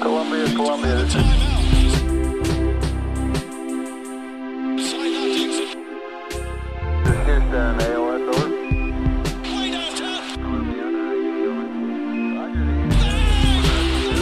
[0.00, 0.94] Columbia, Columbia.
[0.96, 1.24] This is
[4.76, 5.74] this is
[7.26, 8.48] Houston, AOS over.
[10.34, 12.36] Columbia, how you doing?
[12.36, 14.16] Roger, Houston.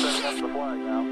[0.00, 1.02] Setting up the flag now.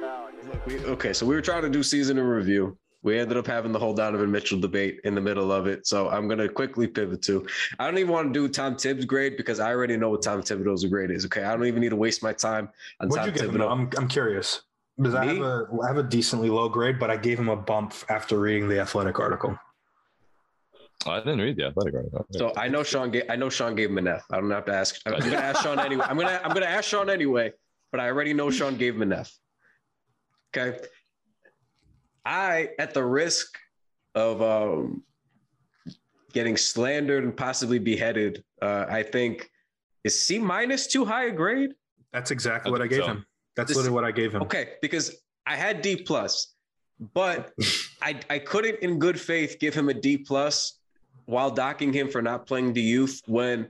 [0.00, 2.78] Now, you- We, okay, so we were trying to do season in review.
[3.02, 5.86] We ended up having the whole Donovan Mitchell debate in the middle of it.
[5.86, 7.46] So I'm going to quickly pivot to
[7.78, 10.40] I don't even want to do Tom Thibs grade because I already know what Tom
[10.40, 11.24] Thibodeau's grade is.
[11.26, 11.42] Okay.
[11.42, 12.68] I don't even need to waste my time
[13.00, 13.62] on What'd Tom you give him?
[13.62, 14.62] I'm, I'm curious
[14.96, 17.56] because I have a I have a decently low grade, but I gave him a
[17.56, 19.58] bump after reading the athletic article.
[21.06, 22.26] I didn't read the athletic article.
[22.30, 23.10] So I know Shaun.
[23.10, 24.24] Gave, I know Shaun gave him an F.
[24.30, 25.00] I don't have to ask.
[25.06, 26.04] I'm going to ask Shaun anyway.
[26.08, 26.44] I'm going to.
[26.44, 27.52] I'm going to ask Shaun anyway.
[27.90, 29.36] But I already know Shaun gave him an F.
[30.56, 30.78] Okay.
[32.24, 33.58] I, at the risk
[34.14, 35.02] of um,
[36.32, 39.50] getting slandered and possibly beheaded, uh, I think
[40.04, 41.74] is C minus too high a grade.
[42.12, 43.06] That's exactly I what I gave so.
[43.08, 43.26] him.
[43.56, 44.42] That's This- literally what I gave him.
[44.42, 46.54] Okay, because I had D plus,
[47.14, 47.52] but
[48.02, 50.78] I I couldn't in good faith give him a D plus
[51.26, 53.68] while docking him for not playing the youth when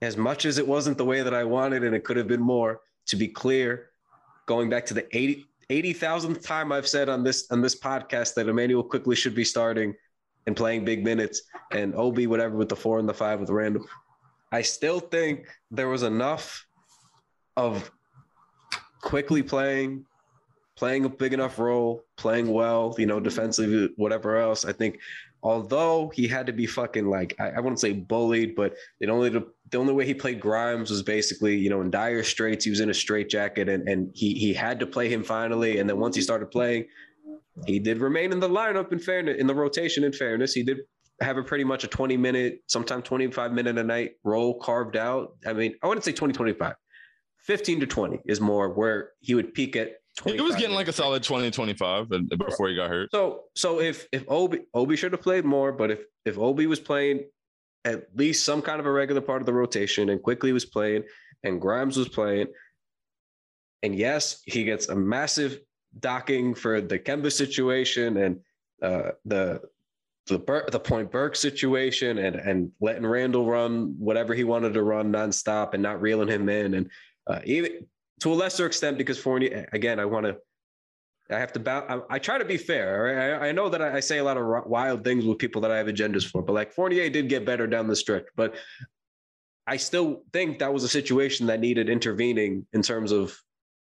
[0.00, 2.40] as much as it wasn't the way that I wanted and it could have been
[2.40, 3.90] more, to be clear,
[4.46, 8.48] going back to the 80 80,000th time I've said on this on this podcast that
[8.48, 9.94] Immanuel Quickley should be starting
[10.46, 13.86] and playing big minutes and Obi whatever with the 4 and the 5 with Randle.
[14.50, 16.66] I still think there was enough
[17.56, 17.90] of
[19.02, 20.06] Quickley playing,
[20.74, 24.64] playing a big enough role, playing well, you know, defensively, whatever else.
[24.64, 25.00] I think,
[25.42, 29.38] although he had to be fucking like, I, I wouldn't say bullied, but the only
[29.70, 32.64] the only way he played Grimes was basically, you know, in dire straits.
[32.64, 35.78] He was in a straight jacket, and and he he had to play him finally.
[35.78, 36.86] And then once he started playing,
[37.66, 38.92] he did remain in the lineup.
[38.92, 40.04] In fairness, in the rotation.
[40.04, 40.78] In fairness, he did
[41.20, 45.36] have a pretty much a 20 minute, sometimes 25 minute a night role carved out.
[45.46, 46.74] I mean, I wouldn't say 20, 25.
[47.40, 49.92] 15 to 20 is more where he would peak at
[50.26, 53.10] It was getting like a solid 20, 25 before he got hurt.
[53.10, 56.78] So so if if Obi Obi should have played more, but if if Obi was
[56.78, 57.24] playing
[57.84, 61.04] at least some kind of a regular part of the rotation and Quickley was playing
[61.42, 62.48] and Grimes was playing,
[63.82, 65.60] and yes, he gets a massive
[66.00, 68.40] docking for the Kemba situation and
[68.82, 69.60] uh, the
[70.26, 74.82] the Bur- the Point Burke situation and and letting Randle run whatever he wanted to
[74.82, 76.74] run nonstop and not reeling him in.
[76.74, 76.90] And
[77.26, 77.86] uh, even
[78.20, 80.36] to a lesser extent because Fournier again I want to
[81.30, 82.04] I have to bow.
[82.10, 83.40] I, I try to be fair.
[83.40, 85.70] I, I know that I, I say a lot of wild things with people that
[85.70, 88.24] I have agendas for, but like Fournier did get better down the stretch.
[88.34, 88.54] But
[89.66, 93.38] I still think that was a situation that needed intervening in terms of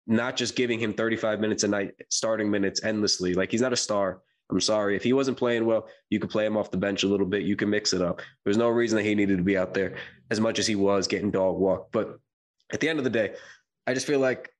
[0.07, 3.35] not just giving him 35 minutes a night, starting minutes endlessly.
[3.35, 4.23] Like he's not a star.
[4.51, 4.97] I'm sorry.
[4.97, 7.43] If he wasn't playing well, you could play him off the bench a little bit.
[7.43, 8.23] You can mix it up.
[8.45, 9.97] There's no reason that he needed to be out there
[10.31, 11.89] as much as he was getting dog walk.
[11.93, 12.19] But
[12.73, 13.35] at the end of the day,
[13.87, 14.54] I just feel like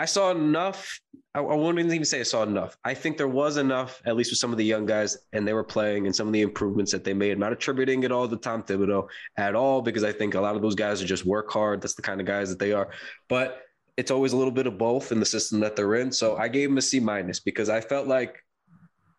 [0.00, 0.98] I saw enough.
[1.34, 2.74] I, I wouldn't even say I saw enough.
[2.82, 5.52] I think there was enough, at least with some of the young guys, and they
[5.52, 7.32] were playing and some of the improvements that they made.
[7.32, 9.06] I'm not attributing it all to Tom Thibodeau
[9.36, 11.82] at all, because I think a lot of those guys are just work hard.
[11.82, 12.88] That's the kind of guys that they are.
[13.28, 13.60] But
[13.98, 16.10] it's always a little bit of both in the system that they're in.
[16.10, 18.42] So I gave him a C minus because I felt like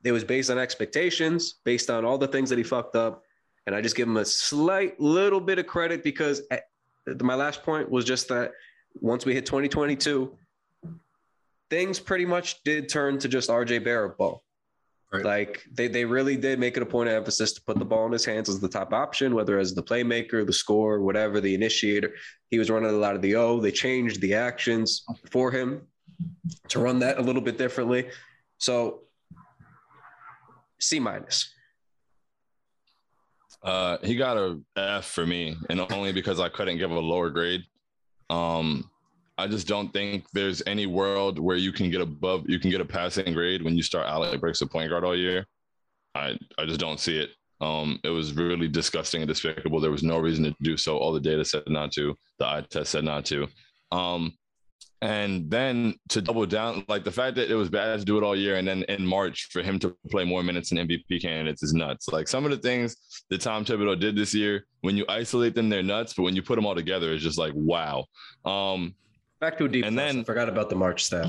[0.03, 3.21] it was based on expectations, based on all the things that he fucked up.
[3.67, 6.63] And I just give him a slight little bit of credit because at,
[7.21, 8.53] my last point was just that
[8.95, 10.35] once we hit 2022,
[11.71, 14.43] things pretty much did turn to just RJ Barrett ball.
[15.11, 15.25] Right.
[15.25, 18.05] Like they, they really did make it a point of emphasis to put the ball
[18.05, 21.55] in his hands as the top option, whether as the playmaker, the scorer, whatever, the
[21.55, 22.13] initiator.
[22.49, 23.59] He was running a lot of the O.
[23.59, 25.81] They changed the actions for him
[26.67, 28.09] to run that a little bit differently.
[28.57, 29.01] So
[30.79, 31.53] C minus.
[33.63, 37.01] Uh, he got a F for me, and only because I couldn't give him a
[37.01, 37.63] lower grade.
[38.29, 38.90] Um,
[39.37, 42.81] I just don't think there's any world where you can get above, you can get
[42.81, 45.45] a passing grade when you start Alec Burks at point guard all year.
[46.13, 47.31] I I just don't see it.
[47.61, 49.79] Um, it was really disgusting and despicable.
[49.79, 50.97] There was no reason to do so.
[50.97, 52.15] All the data said not to.
[52.39, 53.47] The eye test said not to.
[53.91, 54.33] Um,
[55.03, 58.23] and then to double down, like the fact that it was bad to do it
[58.23, 61.63] all year, and then in March for him to play more minutes than MVP candidates
[61.63, 62.07] is nuts.
[62.09, 62.95] Like some of the things
[63.29, 66.43] that Tom Thibodeau did this year, when you isolate them, they're nuts, but when you
[66.43, 68.05] put them all together, it's just like wow.
[68.45, 68.93] Um,
[69.41, 69.83] Back to a deep.
[69.85, 71.27] And then- I forgot about the March stat.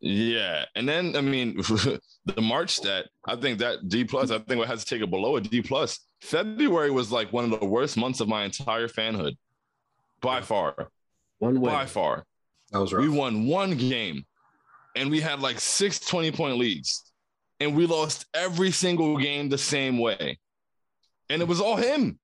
[0.00, 1.56] yeah, and then I mean
[2.26, 5.10] the March stat, I think that D plus, I think it has to take it
[5.10, 6.00] below a D plus.
[6.20, 9.36] February was like one of the worst months of my entire fanhood,
[10.20, 10.88] by far,
[11.38, 11.72] One win.
[11.72, 12.24] by far.
[12.72, 13.02] That was rough.
[13.02, 14.24] We won one game
[14.96, 17.12] and we had like six 20 point leads.
[17.60, 20.38] and we lost every single game the same way.
[21.30, 22.18] And it was all him.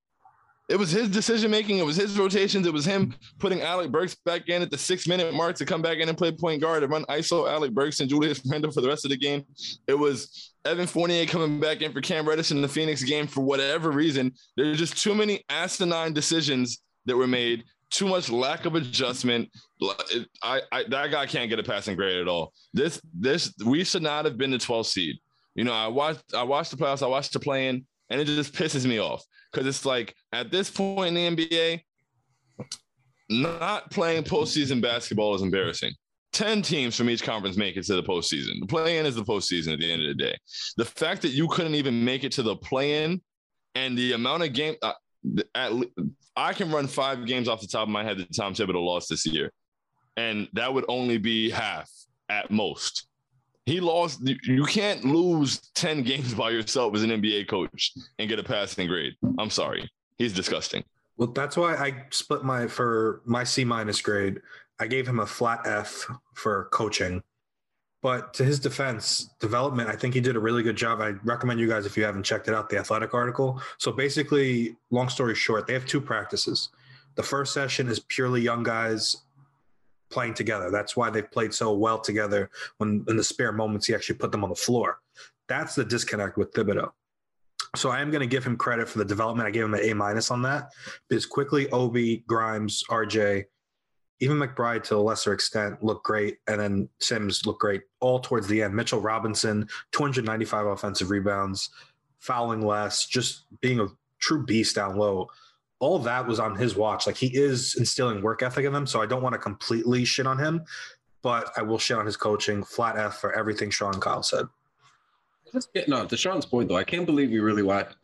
[0.73, 1.77] It was his decision making.
[1.77, 2.67] It was his rotations.
[2.67, 5.83] It was him putting Alec Burks back in at the six minute mark to come
[5.83, 8.81] back in and play point guard and run ISO Alec Burks and Julius Randle for
[8.81, 9.45] the rest of the game.
[9.87, 13.43] It was Evan Fournier coming back in for Cam Reddish in the Phoenix game for
[13.43, 14.33] whatever reason.
[14.57, 17.65] There's just too many asinine decisions that were made.
[17.91, 19.51] Too much lack of adjustment.
[20.43, 22.55] I, I that guy can't get a passing grade at all.
[22.73, 25.17] This this we should not have been the 12th seed.
[25.55, 27.03] You know, I watched I watched the playoffs.
[27.03, 29.23] I watched the playing, and it just pisses me off
[29.53, 31.83] because it's like at this point in the NBA,
[33.29, 35.93] not playing postseason basketball is embarrassing.
[36.33, 38.61] 10 teams from each conference make it to the postseason.
[38.61, 40.37] The play in is the postseason at the end of the day.
[40.77, 43.21] The fact that you couldn't even make it to the play in
[43.75, 44.93] and the amount of game, uh,
[45.55, 45.73] at,
[46.35, 49.11] I can run five games off the top of my head that Tom Thibodeau lost
[49.11, 49.53] this year.
[50.17, 51.91] And that would only be half
[52.29, 53.07] at most.
[53.67, 54.21] He lost.
[54.27, 58.89] You can't lose 10 games by yourself as an NBA coach and get a passing
[58.89, 59.15] grade.
[59.39, 59.89] I'm sorry.
[60.19, 60.83] He's disgusting.
[61.17, 64.41] Well, that's why I split my for my C minus grade.
[64.81, 67.23] I gave him a flat F for coaching.
[68.03, 71.01] But to his defense, development, I think he did a really good job.
[71.01, 73.63] I recommend you guys, if you haven't checked it out, the athletic article.
[73.79, 76.71] So basically, long story short, they have two practices.
[77.15, 79.19] The first session is purely young guys
[80.13, 80.71] playing together.
[80.71, 84.31] That's why they've played so well together when in the spare moments he actually put
[84.31, 84.99] them on the floor.
[85.49, 86.91] That's the disconnect with Thibodeau.
[87.75, 89.49] So I am going to give him credit for the development.
[89.49, 90.69] I gave him an A minus on that
[91.09, 93.47] because Quickley, Obi, Grimes, RJ,
[94.21, 98.47] even McBride to a lesser extent looked great, and then Sims looked great all towards
[98.47, 98.73] the end.
[98.73, 101.71] Mitchell Robinson, 295 offensive rebounds,
[102.21, 103.89] fouling less, just being a
[104.21, 105.29] true beast down low
[105.83, 107.09] all that was on his watch.
[107.09, 108.87] Like he is instilling work ethic in them.
[108.87, 110.63] So I don't want to completely shit on him,
[111.23, 112.63] but I will shit on his coaching.
[112.63, 114.47] Flat F for everything Shaun Kyle said.
[115.89, 117.97] No, to Shaun's point though, I can't believe you really watched.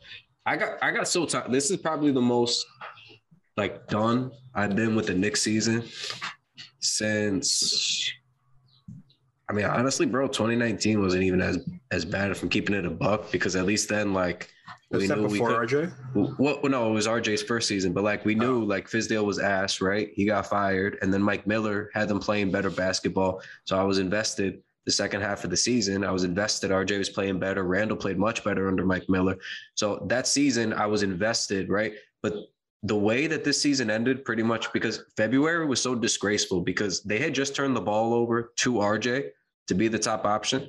[0.44, 1.52] I got I got so tired.
[1.52, 2.66] This is probably the most
[3.56, 5.84] like done I've been with the Knicks season
[6.80, 8.12] since.
[9.48, 11.58] I mean, honestly, bro, 2019 wasn't even as
[11.92, 14.50] as bad if I'm keeping it a buck because at least then like
[14.90, 15.92] was that before RJ?
[16.14, 16.62] What?
[16.62, 18.64] Well, no, it was RJ's first season, but like we knew, oh.
[18.64, 20.10] like Fizdale was ass, right?
[20.14, 23.42] He got fired, and then Mike Miller had them playing better basketball.
[23.64, 26.02] So I was invested the second half of the season.
[26.02, 26.70] I was invested.
[26.70, 27.64] RJ was playing better.
[27.64, 29.36] Randle played much better under Mike Miller.
[29.74, 31.92] So that season, I was invested, right?
[32.22, 32.34] But
[32.82, 37.18] the way that this season ended, pretty much because February was so disgraceful because they
[37.18, 39.30] had just turned the ball over to RJ
[39.66, 40.68] to be the top option.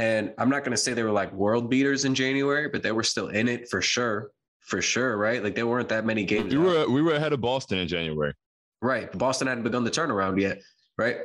[0.00, 2.90] And I'm not going to say they were like world beaters in January, but they
[2.90, 4.30] were still in it for sure.
[4.60, 5.44] For sure, right?
[5.44, 6.54] Like there weren't that many games.
[6.54, 8.32] We were we were ahead of Boston in January.
[8.80, 9.12] Right.
[9.18, 10.62] Boston hadn't begun the turnaround yet.
[10.96, 11.16] Right.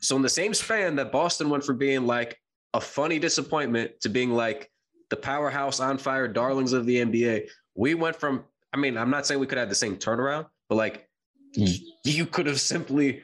[0.00, 2.38] So in the same span that Boston went from being like
[2.72, 4.70] a funny disappointment to being like
[5.10, 9.26] the powerhouse on fire darlings of the NBA, we went from, I mean, I'm not
[9.26, 11.06] saying we could have the same turnaround, but like
[11.54, 11.66] hmm.
[12.04, 13.22] you could have simply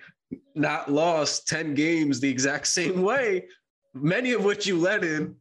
[0.54, 3.46] not lost 10 games the exact same way
[3.94, 5.36] many of which you let in.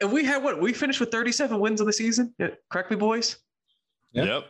[0.00, 0.60] And we had what?
[0.60, 2.34] We finished with 37 wins of the season.
[2.70, 3.36] Correct me, boys.
[4.12, 4.44] Yep.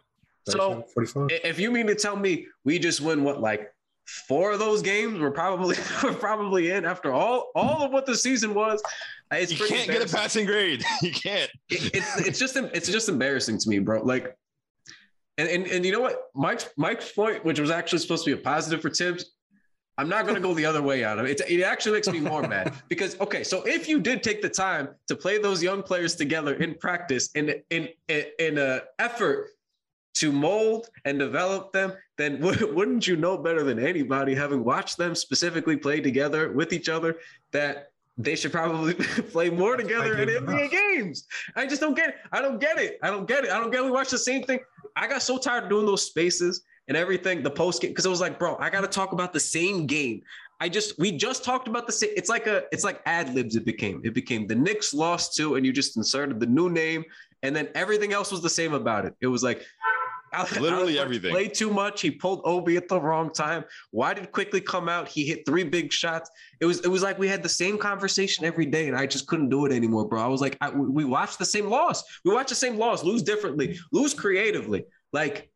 [0.48, 0.84] So
[1.30, 3.72] if you mean to tell me we just win what like
[4.06, 8.16] four of those games, we're probably we're probably in after all all of what the
[8.16, 8.82] season was.
[9.32, 10.84] It's you can't get a passing grade.
[11.02, 11.50] You can't.
[11.68, 14.02] It, it's it's just it's just embarrassing to me, bro.
[14.02, 14.36] Like,
[15.38, 18.40] and and, and you know what, Mike's Mike's point, which was actually supposed to be
[18.40, 19.32] a positive for Thibs,
[19.98, 21.40] I'm not going to go the other way on it.
[21.48, 24.88] It actually makes me more mad because okay, so if you did take the time
[25.08, 29.50] to play those young players together in practice in in in, in a effort
[30.14, 35.14] to mold and develop them, then wouldn't you know better than anybody, having watched them
[35.14, 37.16] specifically play together with each other,
[37.52, 38.94] that they should probably
[39.32, 41.26] play more together in NBA games.
[41.54, 42.14] I just don't get it.
[42.32, 42.98] I don't get it.
[43.02, 43.50] I don't get it.
[43.50, 43.84] I don't get it.
[43.84, 44.60] We watch the same thing.
[44.94, 48.10] I got so tired of doing those spaces and everything, the post game, because it
[48.10, 50.22] was like, bro, I got to talk about the same game.
[50.60, 52.10] I just we just talked about the same.
[52.16, 53.56] It's like a it's like ad libs.
[53.56, 57.04] It became it became the Knicks lost to, and you just inserted the new name,
[57.42, 59.14] and then everything else was the same about it.
[59.20, 59.66] It was like
[60.60, 61.30] literally everything.
[61.30, 62.00] Played too much.
[62.00, 63.64] He pulled Obi at the wrong time.
[63.90, 65.08] Why did Quickley come out?
[65.08, 66.30] He hit three big shots.
[66.60, 69.26] It was it was like we had the same conversation every day, and I just
[69.26, 70.22] couldn't do it anymore, bro.
[70.22, 72.02] I was like, I, we watched the same loss.
[72.24, 73.04] We watched the same loss.
[73.04, 73.78] Lose differently.
[73.92, 74.84] Lose creatively.
[75.12, 75.50] Like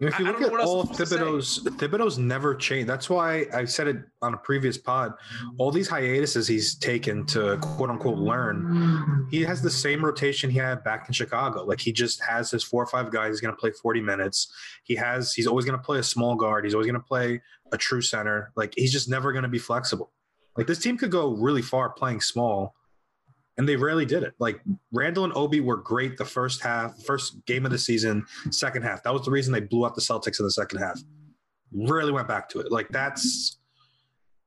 [0.00, 2.88] if you look at all Thibodeau's, Thibodeau's never changed.
[2.88, 5.12] That's why I said it on a previous pod.
[5.58, 10.58] All these hiatuses he's taken to quote unquote learn, he has the same rotation he
[10.58, 11.64] had back in Chicago.
[11.64, 13.28] Like he just has his four or five guys.
[13.28, 14.52] He's going to play 40 minutes.
[14.84, 16.64] He has, he's always going to play a small guard.
[16.64, 17.42] He's always going to play
[17.72, 18.52] a true center.
[18.56, 20.12] Like he's just never going to be flexible.
[20.56, 22.74] Like this team could go really far playing small
[23.60, 24.32] and they rarely did it.
[24.38, 24.58] Like
[24.90, 29.02] Randle and Obi were great the first half, first game of the season, second half.
[29.02, 30.98] That was the reason they blew out the Celtics in the second half.
[31.70, 32.72] Really went back to it.
[32.72, 33.58] Like that's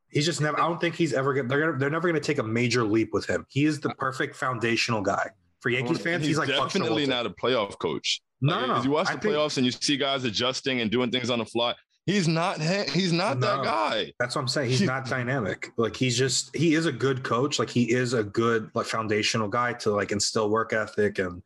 [0.09, 0.59] he's just never.
[0.59, 1.35] I don't think he's ever.
[1.35, 3.45] Gonna, they're gonna, they're never going to take a major leap with him.
[3.49, 5.29] He is the perfect foundational guy
[5.59, 6.21] for Yankees fans.
[6.21, 8.19] He's, He's, like definitely not a playoff coach.
[8.41, 8.83] No, Like, no, no.
[8.83, 11.37] You watch I the think- playoffs and you see guys adjusting and doing things on
[11.37, 11.75] the fly.
[12.05, 14.13] He's not he's not that guy.
[14.19, 14.71] That's what I'm saying.
[14.71, 15.71] He's not dynamic.
[15.77, 17.59] Like he's just he is a good coach.
[17.59, 21.41] Like he is a good like foundational guy to like instill work ethic and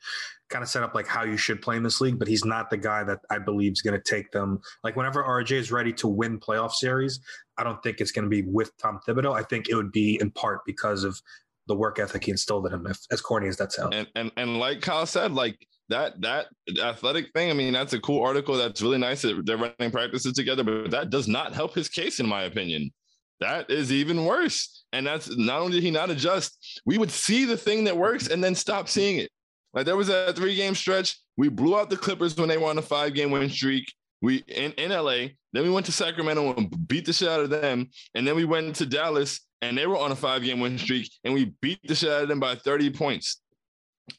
[0.50, 2.18] kind of set up like how you should play in this league.
[2.18, 4.60] But he's not the guy that I believe is going to take them.
[4.84, 7.20] Like whenever RJ is ready to win playoff series,
[7.60, 9.38] I don't think it's going to be with Tom Thibodeau.
[9.38, 11.22] I think it would be in part because of
[11.68, 12.88] the work ethic he instilled in him.
[12.88, 13.96] If, as corny as that sounds.
[13.96, 16.48] And and and like Kyle said, like that that
[16.82, 17.50] athletic thing.
[17.50, 18.56] I mean, that's a cool article.
[18.56, 22.20] That's really nice that they're running practices together, but that does not help his case,
[22.20, 22.92] in my opinion.
[23.40, 24.86] That is even worse.
[24.94, 28.28] And that's not only did he not adjust, we would see the thing that works
[28.28, 29.30] and then stop seeing it.
[29.74, 31.18] Like there was a three game stretch.
[31.36, 33.94] We blew out the Clippers when they were on a five game win streak.
[34.22, 35.30] We in, in LA.
[35.54, 37.90] Then we went to Sacramento and beat the shit out of them.
[38.16, 41.10] And then we went to Dallas and they were on a five game win streak
[41.24, 43.42] and we beat the shit out of them by 30 points.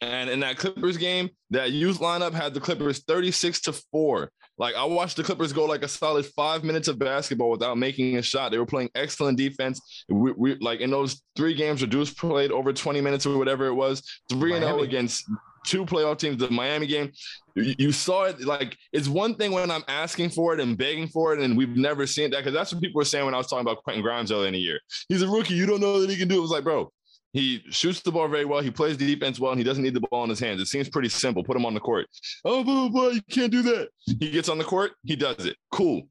[0.01, 4.31] And in that Clippers game, that youth lineup had the Clippers 36 to 4.
[4.59, 8.17] Like I watched the Clippers go like a solid five minutes of basketball without making
[8.17, 8.51] a shot.
[8.51, 10.05] They were playing excellent defense.
[10.09, 13.75] We, we like in those three games, Reddish played over 20 minutes or whatever it
[13.75, 15.25] was, 3 and 0 against
[15.65, 16.39] two playoff teams.
[16.39, 17.13] The Miami game,
[17.55, 18.45] you, you saw it.
[18.45, 21.77] Like it's one thing when I'm asking for it and begging for it, and we've
[21.77, 24.03] never seen that because that's what people were saying when I was talking about Quentin
[24.03, 24.81] Grimes earlier in the year.
[25.09, 25.55] He's a rookie.
[25.55, 26.39] You don't know that he can do it.
[26.39, 26.91] It was like, bro,
[27.33, 28.61] he shoots the ball very well.
[28.61, 30.61] He plays defense well, and he doesn't need the ball in his hands.
[30.61, 31.45] It seems pretty simple.
[31.45, 32.07] Put him on the court.
[32.45, 33.89] Oh, blah, you can't do that.
[34.07, 34.93] He gets on the court.
[35.05, 35.57] He does it.
[35.71, 36.03] Cool.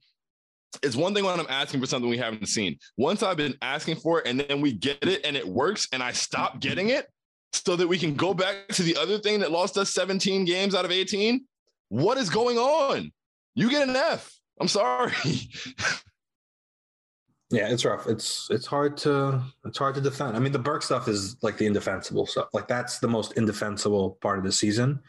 [0.83, 2.77] It's one thing when I'm asking for something we haven't seen.
[2.97, 6.03] Once I've been asking for it, and then we get it, and it works, and
[6.03, 7.07] I stop getting it,
[7.51, 10.75] so that we can go back to the other thing that lost us 17 games
[10.75, 11.43] out of 18.
[11.89, 13.12] What is going on?
[13.55, 14.31] You get an F.
[14.59, 15.13] I'm sorry.
[17.50, 18.08] Yeah, it's rough.
[18.08, 20.36] It's it's hard to it's hard to defend.
[20.36, 22.50] I mean, the Burke stuff is like the indefensible stuff.
[22.54, 25.00] Like that's the most indefensible part of the season.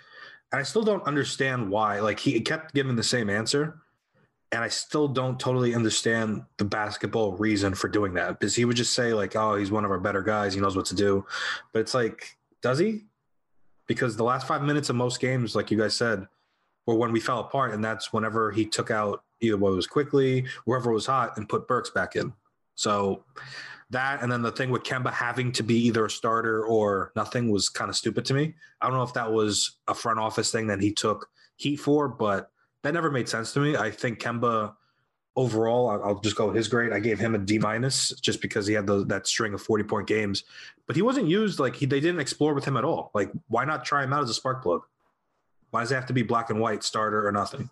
[0.52, 1.99] And I still don't understand why.
[2.00, 3.80] Like he kept giving the same answer,
[4.52, 8.38] and I still don't totally understand the basketball reason for doing that.
[8.38, 10.54] Because he would just say like, "Oh, he's one of our better guys.
[10.54, 11.26] He knows what to do,"
[11.73, 13.07] but it's like, does he?
[13.88, 16.28] Because the last five minutes of most games, like you guys said,
[16.87, 20.47] were when we fell apart, and that's whenever he took out either what was Quickley,
[20.64, 22.33] wherever it was hot, and put Burks back in.
[22.75, 23.25] So
[23.90, 27.50] that, and then the thing with Kemba having to be either a starter or nothing
[27.50, 28.54] was kind of stupid to me.
[28.80, 32.09] I don't know if that was a front office thing that he took heat for,
[32.09, 32.50] but
[32.83, 33.76] that never made sense to me.
[33.76, 34.75] I think Kemba
[35.38, 36.92] overall, I'll- just go his grade.
[36.92, 39.85] I gave him a D minus just because he had the, that string of 40
[39.85, 40.42] point games,
[40.87, 43.12] but he wasn't used like he, they didn't explore with him at all.
[43.14, 44.83] Like, why not try him out as a spark plug?
[45.71, 47.71] Why does it have to be black and white starter or nothing?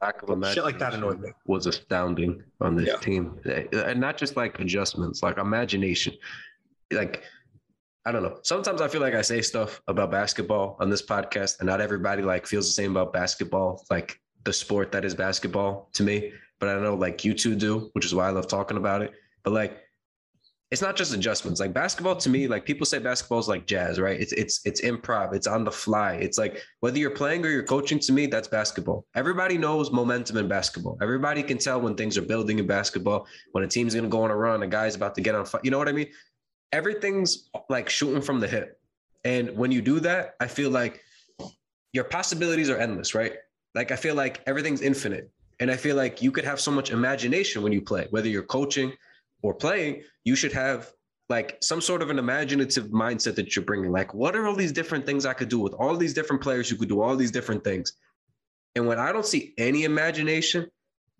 [0.00, 1.30] Lack of Shit like that annoyed me.
[1.46, 2.96] was astounding on this Yeah.
[2.98, 6.14] team, eh, and not just like adjustments, like imagination.
[6.92, 7.24] Like
[8.06, 8.38] I don't know.
[8.42, 12.22] Sometimes I feel like I say stuff about basketball on this podcast, and not everybody
[12.22, 16.32] like feels the same about basketball, like the sport that is basketball to me.
[16.58, 19.12] But I know like you two do, which is why I love talking about it.
[19.42, 19.78] But like
[20.70, 21.60] it's not just adjustments.
[21.60, 24.20] Like basketball to me, like people say basketball is like jazz, right?
[24.20, 25.34] It's it's it's improv.
[25.34, 26.14] It's on the fly.
[26.14, 27.98] It's like whether you're playing or you're coaching.
[27.98, 29.06] To me, that's basketball.
[29.14, 30.98] Everybody knows momentum in basketball.
[31.00, 33.26] Everybody can tell when things are building in basketball.
[33.52, 35.62] When a team's to go on a run, a guy's about to get on fire.
[35.64, 36.08] You know what I mean?
[36.72, 38.78] Everything's like shooting from the hip.
[39.24, 41.02] And when you do that, I feel like
[41.94, 43.32] your possibilities are endless, right?
[43.74, 45.30] Like I feel like everything's infinite.
[45.60, 48.42] And I feel like you could have so much imagination when you play, whether you're
[48.42, 48.92] coaching
[49.42, 50.92] or playing, you should have
[51.28, 53.92] like some sort of an imaginative mindset that you're bringing.
[53.92, 56.68] Like, what are all these different things I could do with all these different players
[56.68, 57.92] who could do all these different things?
[58.74, 60.70] And when I don't see any imagination,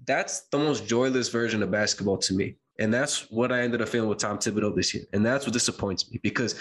[0.06, 2.56] that's the most joyless version of basketball to me.
[2.78, 5.04] And that's what I ended up feeling with Tom Thibodeau this year.
[5.12, 6.54] And that's what disappoints me because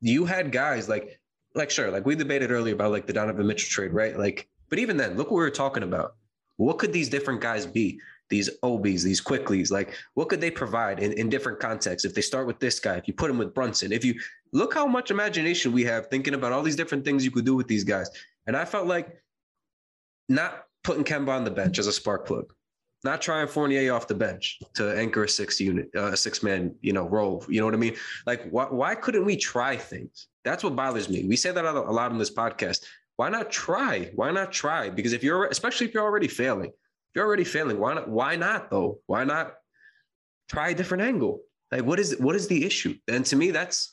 [0.00, 1.20] you had guys like,
[1.54, 4.16] like, sure, like we debated earlier about like the Donovan Mitchell trade, right?
[4.16, 6.14] Like, but even then, look what we were talking about.
[6.56, 8.00] What could these different guys be?
[8.32, 12.06] These Obies, these Quicklies, like what could they provide in, in different contexts?
[12.06, 14.14] If they start with this guy, if you put him with Brunson, if you
[14.52, 17.54] look how much imagination we have thinking about all these different things you could do
[17.54, 18.08] with these guys.
[18.46, 19.22] And I felt like
[20.28, 22.52] not putting Kemba on the bench as a spark plug,
[23.04, 26.74] not trying Fournier off the bench to anchor a six unit, uh, a six man,
[26.80, 27.44] you know, role.
[27.48, 27.96] You know what I mean?
[28.26, 30.28] Like, why, why couldn't we try things?
[30.44, 31.24] That's what bothers me.
[31.24, 32.84] We say that a lot on this podcast.
[33.16, 34.10] Why not try?
[34.14, 34.90] Why not try?
[34.90, 36.72] Because if you're, especially if you're already failing,
[37.14, 38.08] you're already failing, why not?
[38.08, 39.00] Why not though?
[39.06, 39.54] Why not
[40.48, 41.40] try a different angle?
[41.70, 42.96] Like, what is what is the issue?
[43.08, 43.90] And to me, that's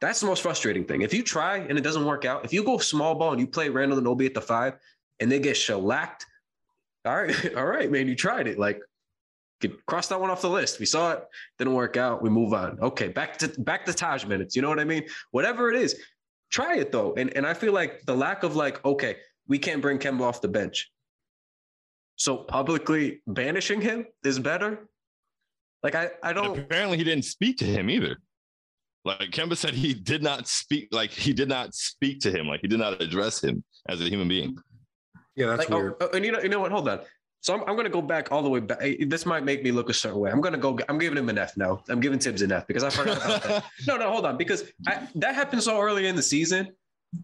[0.00, 1.02] That's the most frustrating thing.
[1.02, 3.46] If you try and it doesn't work out, if you go small ball and you
[3.46, 4.74] play Randle and Obi at the five
[5.20, 6.24] and they get shellacked,
[7.04, 8.58] all right, all right, man, you tried it.
[8.58, 8.80] Like,
[9.86, 10.80] cross that one off the list.
[10.80, 11.24] We saw it,
[11.58, 12.22] didn't work out.
[12.22, 12.78] We move on.
[12.80, 14.56] Okay, back to back to Taj minutes.
[14.56, 15.04] You know what I mean?
[15.32, 16.00] Whatever it is,
[16.50, 17.12] try it though.
[17.18, 19.16] And and I feel like the lack of like, okay,
[19.48, 20.90] we can't bring Kemba off the bench.
[22.20, 24.90] So publicly banishing him is better.
[25.82, 26.58] Like I, I don't.
[26.58, 28.18] apparently, he didn't speak to him either.
[29.06, 30.88] Like Kemba said, he did not speak.
[30.92, 32.46] Like he did not speak to him.
[32.46, 34.54] Like he did not address him as a human being.
[35.34, 35.94] Yeah, that's like, oh, weird.
[36.02, 36.70] oh, and you know, you know what?
[36.70, 37.00] Hold on.
[37.40, 38.80] So I'm, I'm going to go back all the way back.
[39.06, 40.30] This might make me look a certain way.
[40.30, 40.78] I'm going to go.
[40.90, 41.82] I'm giving him an F now.
[41.88, 43.64] I'm giving Thibs an F because I forgot about that.
[43.86, 44.36] No, no, hold on.
[44.36, 46.68] Because I, that happened so early in the season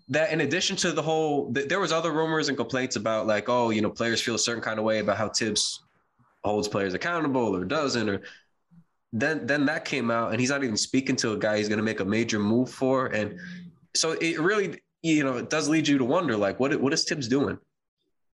[0.09, 3.49] that in addition to the whole, th- there was other rumors and complaints about like,
[3.49, 5.83] oh, you know, players feel a certain kind of way about how Thibs
[6.45, 8.23] holds players accountable or doesn't, or
[9.13, 11.79] then then that came out and he's not even speaking to a guy he's going
[11.79, 13.39] to make a major move for, and
[13.95, 17.05] so it really, you know, it does lead you to wonder like, what what is
[17.05, 17.59] Thibs doing?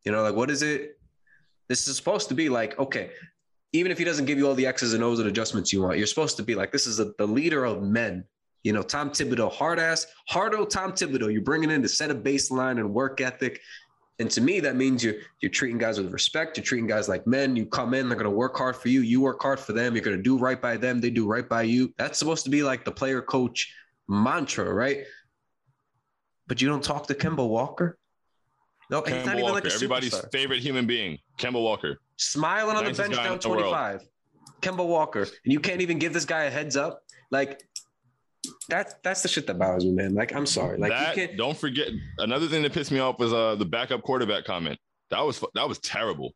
[0.03, 0.99] You know, like what is it?
[1.67, 3.11] This is supposed to be like, okay,
[3.73, 5.97] even if he doesn't give you all the X's and O's and adjustments you want,
[5.97, 8.23] you're supposed to be like, this is a, the leader of men.
[8.67, 11.31] You know, Tom Thibodeau, hard ass, hardo Tom Thibodeau.
[11.31, 13.61] You're bringing in to set a baseline and work ethic.
[14.19, 16.57] And to me, that means you're you're treating guys with respect.
[16.57, 17.55] You're treating guys like men.
[17.55, 18.99] You come in, they're gonna work hard for you.
[18.99, 19.95] You work hard for them.
[19.95, 20.99] You're gonna do right by them.
[20.99, 21.93] They do right by you.
[21.97, 23.73] That's supposed to be like the player coach
[24.09, 25.05] mantra, right?
[26.47, 27.97] But you don't talk to Kemba Walker.
[28.89, 32.01] No, he's Kemba not even Walker, like a everybody's superstar favorite human being, Kemba Walker.
[32.17, 33.61] smiling on the bench down in the world.
[33.61, 34.01] 25.
[34.59, 37.03] Kemba Walker, and you can't even give this guy a heads up.
[37.29, 37.61] Like
[38.67, 40.13] that's that's the shit that bothers me, man.
[40.13, 40.77] Like I'm sorry.
[40.77, 41.37] Like that, you can't.
[41.37, 44.79] don't forget another thing that pissed me off was uh the backup quarterback comment.
[45.09, 46.33] That was that was terrible.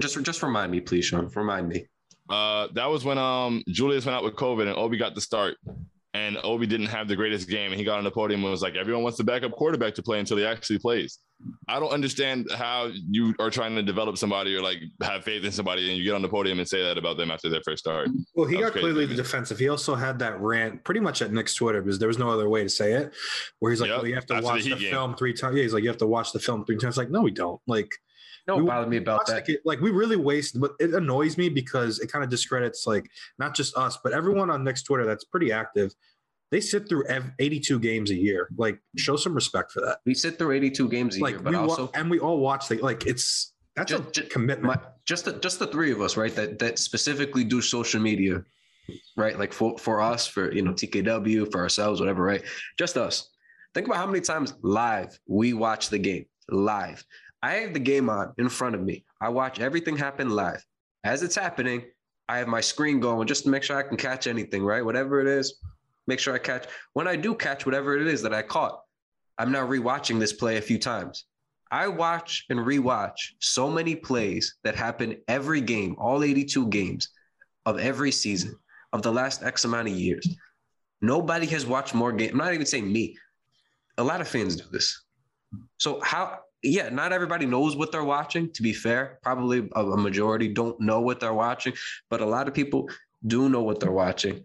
[0.00, 1.28] Just just remind me, please, Shaun.
[1.34, 1.86] Remind me.
[2.28, 5.56] Uh, that was when um Julius went out with COVID and Obi got the start,
[6.14, 8.62] and Obi didn't have the greatest game, and he got on the podium and was
[8.62, 11.18] like, "Everyone wants the backup quarterback to play until he actually plays."
[11.68, 15.50] I don't understand how you are trying to develop somebody or like have faith in
[15.50, 17.80] somebody, and you get on the podium and say that about them after their first
[17.80, 18.08] start.
[18.34, 19.58] Well, he got crazy clearly the defensive.
[19.58, 22.48] He also had that rant pretty much at Knicks Twitter because there was no other
[22.48, 23.12] way to say it,
[23.58, 25.56] where he's like, Yep, well, you have to the watch the, Heat film three times.
[25.56, 26.96] Yeah, he's like, you have to watch the film three times.
[26.96, 27.60] Like, no, we don't.
[27.66, 27.90] Like,
[28.46, 29.46] No, We- what bothered me about that.
[29.46, 33.10] kid- like we really waste, but it annoys me because it kind of discredits like
[33.38, 35.94] not just us, but everyone on Knicks Twitter that's pretty active.
[36.50, 38.48] They sit through ev- 82 games a year.
[38.56, 39.98] Like, show some respect for that.
[40.06, 42.38] We sit through 82 games a Like, year, but we wa- also and we all
[42.38, 43.06] watch the like.
[43.06, 44.76] It's that's Just- a just- commitment.
[44.80, 46.34] my, just the just the three of us, right?
[46.34, 48.44] That that specifically do social media,
[49.16, 49.38] right?
[49.38, 52.42] Like for for us, for you know TKW, for ourselves, whatever, right?
[52.78, 53.30] Just us.
[53.74, 57.04] Think about how many times live we watch the game live.
[57.44, 59.04] I have the game on in front of me.
[59.20, 60.64] I watch everything happen live.
[61.04, 61.82] As it's happening,
[62.26, 64.82] I have my screen going just to make sure I can catch anything, right?
[64.82, 65.60] Whatever it is,
[66.06, 66.64] make sure I catch.
[66.94, 68.80] When I do catch whatever it is that I caught,
[69.36, 71.26] I'm now rewatching this play a few times.
[71.70, 77.10] I watch and rewatch so many plays that happen every game, all 82 games
[77.66, 78.56] of every season
[78.94, 80.26] of the last X amount of years.
[81.02, 82.32] Nobody has watched more games.
[82.32, 83.18] I'm not even saying me.
[83.98, 85.02] A lot of fans do this.
[85.76, 86.38] So how?
[86.64, 88.50] Yeah, not everybody knows what they're watching.
[88.52, 91.74] To be fair, probably a, majority don't know what they're watching,
[92.08, 92.88] but a lot of people
[93.26, 94.42] do know what they're watching.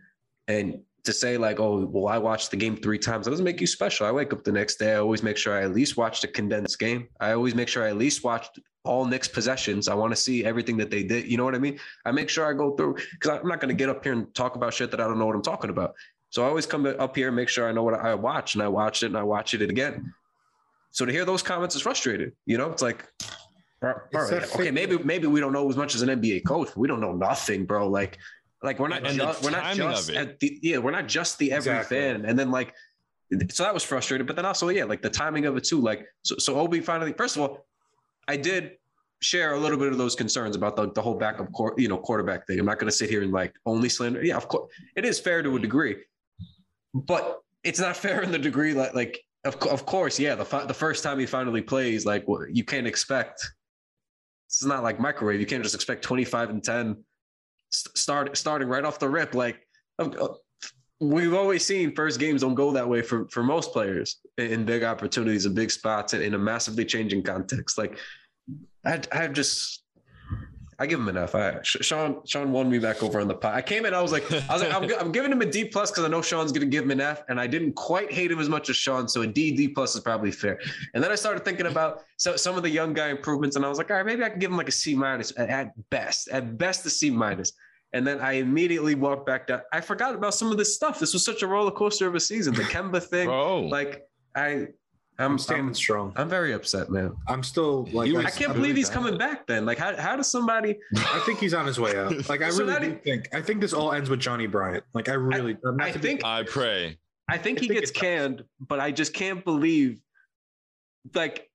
[0.50, 3.62] And to say like, oh, well, I watched the game three times, that doesn't make
[3.62, 4.06] you special.
[4.06, 4.94] I wake up the next day.
[4.94, 7.08] I always make sure I at least watch the condensed game.
[7.22, 9.88] I always make sure I at least watched all Knicks possessions.
[9.88, 11.26] I want to see everything that they did.
[11.26, 11.80] You know what I mean?
[12.06, 14.34] I make sure I go through because I'm not going to get up here and
[14.36, 15.96] talk about shit that I don't know what I'm talking about.
[16.32, 18.62] So I always come up here and make sure I know what I watch, and
[18.62, 20.14] I watched it and I watched it again.
[20.92, 22.34] So to hear those comments is frustrated.
[22.46, 23.06] You know, it's like,
[23.82, 23.98] all right,
[24.34, 26.76] It's okay, maybe maybe we don't know as much as an NBA coach.
[26.76, 27.88] We don't know nothing, bro.
[27.88, 28.18] Like,
[28.62, 31.52] like we're not And just we're not just at the, yeah we're not just the
[31.52, 31.98] every Exactly.
[31.98, 32.26] fan.
[32.26, 32.74] And then like,
[33.52, 34.26] so that was frustrating.
[34.28, 35.80] But then also yeah, like the timing of it too.
[35.80, 37.14] Like so so Obi finally.
[37.14, 37.66] First of all,
[38.28, 38.72] I did
[39.22, 41.98] share a little bit of those concerns about the, the whole backup court, you know,
[41.98, 42.58] quarterback thing.
[42.60, 44.24] I'm not going to sit here and like only slander.
[44.24, 45.98] Yeah, of course, it is fair to a degree,
[46.94, 50.66] but it's not fair in the degree like like of, of course, yeah, the fi-
[50.66, 53.40] the first time he finally plays, like you can't expect.
[54.50, 55.40] This is not like microwave.
[55.40, 57.04] You can't just expect 25 and 10
[57.70, 59.36] st- start starting right off the rip.
[59.36, 59.66] Like
[61.00, 64.66] we've always seen, first games don't go that way for for most players in, in
[64.66, 67.78] big opportunities and big spots and in a massively changing context.
[67.78, 67.98] Like
[68.86, 69.84] I I just
[70.80, 71.36] I give him an F.
[71.36, 73.54] I, Shaun Shaun won me back over on the pot.
[73.54, 75.66] I came in, I was like, I was like, I'm, I'm giving him a D
[75.66, 78.32] plus because I know Shaun's gonna give him an F, and I didn't quite hate
[78.32, 80.60] him as much as Sean, so a D D plus is probably fair.
[80.94, 83.70] And then I started thinking about so, some of the young guy improvements, and I
[83.70, 85.90] was like, all right, maybe I can give him like a C minus at, at
[85.90, 87.52] best, at best a C minus.
[87.92, 89.62] And then I immediately walked back down.
[89.74, 91.00] I forgot about some of this stuff.
[91.00, 92.54] This was such a roller coaster of a season.
[92.54, 94.04] The Kemba thing, Bro, like
[94.36, 94.68] I,
[95.20, 96.14] I'm I'm standing I'm, strong.
[96.16, 97.16] I'm very upset, man.
[97.28, 98.94] I'm still like He was- I can't I'm believe he's bad.
[98.96, 99.46] coming back.
[99.48, 100.78] Then, like, how how does somebody?
[100.96, 102.14] I think he's on his way out.
[102.30, 103.30] Like I So really that do is- think.
[103.34, 104.84] I think this all ends with Johnnie Bryant.
[104.94, 105.58] Like I really.
[105.64, 106.98] not I to be- think I pray.
[107.30, 108.02] I think I he think gets it does.
[108.02, 110.00] canned, but I just can't believe,
[111.14, 111.48] like,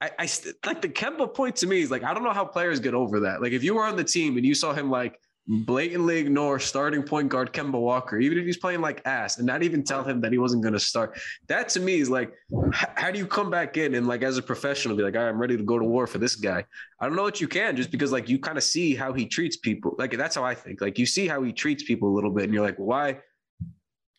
[0.00, 2.44] I, I st- like the Kemba point to me is like I don't know how
[2.44, 3.40] players get over that.
[3.40, 7.02] Like, if you were on the team and you saw him like blatantly ignore starting
[7.02, 10.20] point guard Kemba Walker, even if he's playing like ass, and not even tell him
[10.20, 12.32] that he wasn't going to start, that to me is like,
[12.70, 15.28] how do you come back in and like as a professional be like, All right,
[15.28, 16.64] I'm ready to go to war for this guy?
[17.00, 19.26] I don't know what you can just because like you kind of see how he
[19.26, 19.96] treats people.
[19.98, 20.80] Like that's how I think.
[20.80, 23.18] Like you see how he treats people a little bit, and you're like, why?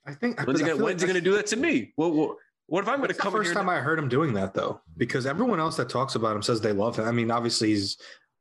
[0.05, 0.45] I think.
[0.45, 1.93] When's he gonna, feel when's he like gonna do that to me?
[1.95, 4.53] Well, well what if I'm That's the come first time I heard him doing that
[4.53, 7.05] though, because everyone else that talks about him says they love him.
[7.05, 7.97] I mean, obviously he's.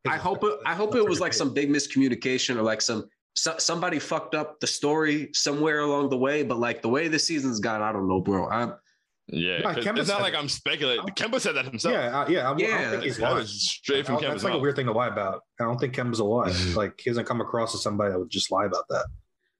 [0.08, 0.54] I hope it.
[0.66, 4.60] I hope it was like some big miscommunication or like some so, somebody fucked up
[4.60, 6.42] the story somewhere along the way.
[6.42, 8.48] But like the way the season's gone, I don't know, bro.
[8.48, 8.74] I'm
[9.28, 10.38] Yeah, No, 'cause Kemba it's not like it.
[10.38, 11.04] I'm speculating.
[11.14, 11.94] Kemba said that himself.
[11.94, 13.36] Yeah, uh, yeah, I'm, I Yeah, don't think he's that lying.
[13.36, 15.42] was straight from I don't- Kemba's That's like a weird thing to lie about.
[15.60, 16.50] I don't think Kemba's a lie.
[16.50, 16.74] Mhm.
[16.76, 19.06] like he doesn't come across as somebody that would just lie about that.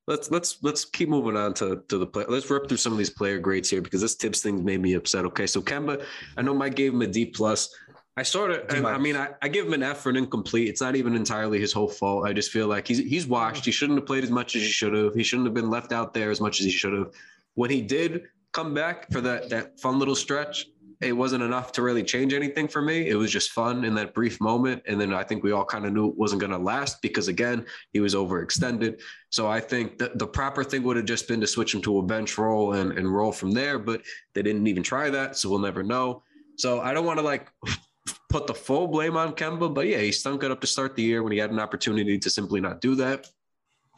[0.09, 2.25] let's let's let's keep moving on to to the play.
[2.29, 4.95] Let's rip through some of these player grades here because this Thibs thing made me
[4.95, 5.25] upset.
[5.27, 6.05] Okay, so Kemba,
[6.37, 7.73] I know Mike gave him a D plus.
[8.17, 9.03] I sort of, I, minus.
[9.03, 10.69] mean, I, I give him an F for an incomplete.
[10.69, 12.27] It's not even entirely his whole fault.
[12.27, 13.65] I just feel like he's he's washed.
[13.65, 15.15] He shouldn't have played as much as he should have.
[15.15, 17.13] He shouldn't have been left out there as much as he should have.
[17.55, 20.67] When he did come back for that that fun little stretch,
[21.01, 23.09] it wasn't enough to really change anything for me.
[23.09, 25.87] It was just fun in that brief moment, and then I think we all kind
[25.87, 29.01] of knew it wasn't going to last because again, he was overextended.
[29.31, 31.99] So I think that the proper thing would have just been to switch him to
[31.99, 34.03] a bench role and, and roll from there, but
[34.35, 35.39] they didn't even try that.
[35.39, 36.23] So we'll never know.
[36.57, 37.51] So I don't want to like
[38.33, 41.03] put the full blame on Kemba, but yeah, he stunk it up to start the
[41.03, 43.27] year when he had an opportunity to simply not do that.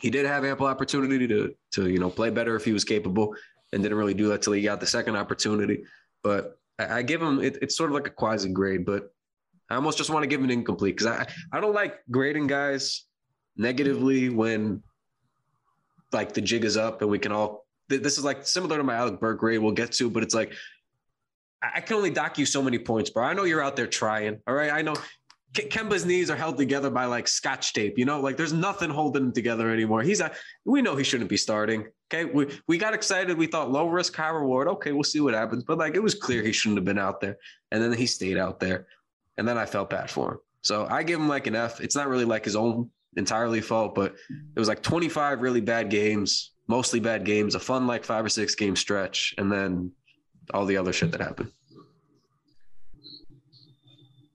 [0.00, 3.34] He did have ample opportunity to to you know play better if he was capable,
[3.72, 5.84] and didn't really do that till he got the second opportunity.
[6.22, 9.14] But I, I give him it, it's sort of like a quasi grade, but
[9.70, 12.48] I almost just want to give him an incomplete because I I don't like grading
[12.48, 13.04] guys
[13.56, 14.82] negatively when
[16.12, 18.94] like the jig is up and we can all this is like similar to my
[18.94, 20.54] Alec Burke grade we'll get to, but it's like
[21.74, 23.24] I can only dock you so many points, bro.
[23.24, 24.40] I know you're out there trying.
[24.46, 24.70] All right.
[24.70, 24.94] I know
[25.54, 29.24] Kemba's knees are held together by like scotch tape, you know, like there's nothing holding
[29.24, 30.02] him together anymore.
[30.02, 30.32] He's a,
[30.64, 31.86] we know he shouldn't be starting.
[32.12, 32.24] Okay.
[32.24, 33.38] We, we got excited.
[33.38, 34.68] We thought low risk, high reward.
[34.68, 34.92] Okay.
[34.92, 35.64] We'll see what happens.
[35.64, 37.36] But like it was clear he shouldn't have been out there.
[37.70, 38.86] And then he stayed out there.
[39.36, 40.38] And then I felt bad for him.
[40.62, 41.80] So I give him like an F.
[41.80, 45.90] It's not really like his own entirely fault, but it was like 25 really bad
[45.90, 49.92] games, mostly bad games, a fun like five or six game stretch, and then
[50.52, 51.50] all the other shit that happened.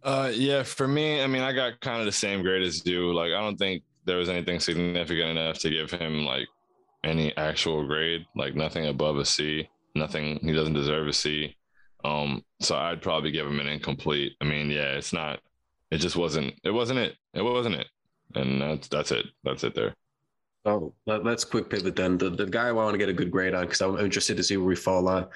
[0.03, 3.13] Uh, yeah, for me, I mean, I got kind of the same grade as you.
[3.13, 6.47] Like, I don't think there was anything significant enough to give him like
[7.03, 8.25] any actual grade.
[8.35, 9.69] Like, nothing above a C.
[9.95, 10.39] Nothing.
[10.41, 11.55] He doesn't deserve a C.
[12.05, 14.33] Um, so I'd probably give him an incomplete.
[14.41, 15.39] I mean, yeah, it's not.
[15.91, 16.53] It just wasn't.
[16.63, 17.15] It wasn't it.
[17.33, 17.87] It wasn't it.
[18.35, 19.25] And that's that's it.
[19.43, 19.95] That's it there.
[20.65, 22.17] Oh, let, us quick pivot then.
[22.17, 24.43] The, the guy I want to get a good grade on because I'm interested to
[24.43, 25.27] see where we fall on.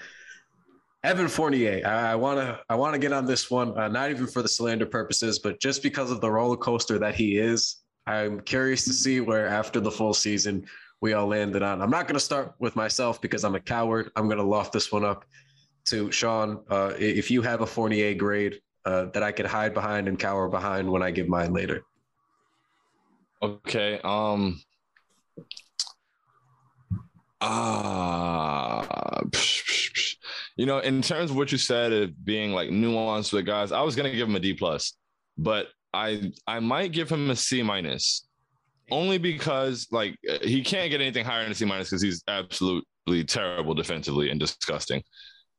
[1.03, 1.85] Evan Fournier.
[1.85, 4.47] I want to I want to get on this one, uh, not even for the
[4.47, 7.77] slander purposes, but just because of the roller coaster that he is.
[8.05, 10.65] I'm curious to see where after the full season
[11.01, 11.81] we all landed on.
[11.81, 14.11] I'm not going to start with myself because I'm a coward.
[14.15, 15.25] I'm going to loft this one up
[15.85, 16.63] to Shaun.
[16.69, 20.47] Uh, if you have a Fournier grade uh, that I could hide behind and cower
[20.47, 21.83] behind when I give mine later.
[23.41, 23.99] Okay.
[24.03, 24.61] Um.
[27.41, 29.19] Ah,
[30.55, 33.81] you know, in terms of what you said of being like nuanced with guys, I
[33.81, 34.93] was gonna give him a D plus,
[35.37, 38.27] but I I might give him a C minus,
[38.91, 43.23] only because like he can't get anything higher than a C minus because he's absolutely
[43.25, 45.03] terrible defensively and disgusting.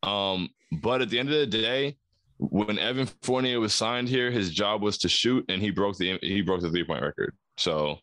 [0.03, 0.49] Um,
[0.83, 1.97] but at the end of the day,
[2.39, 6.19] when Evan Fournier was signed here, his job was to shoot, and he broke the
[6.23, 7.35] he broke the three point record.
[7.57, 7.99] So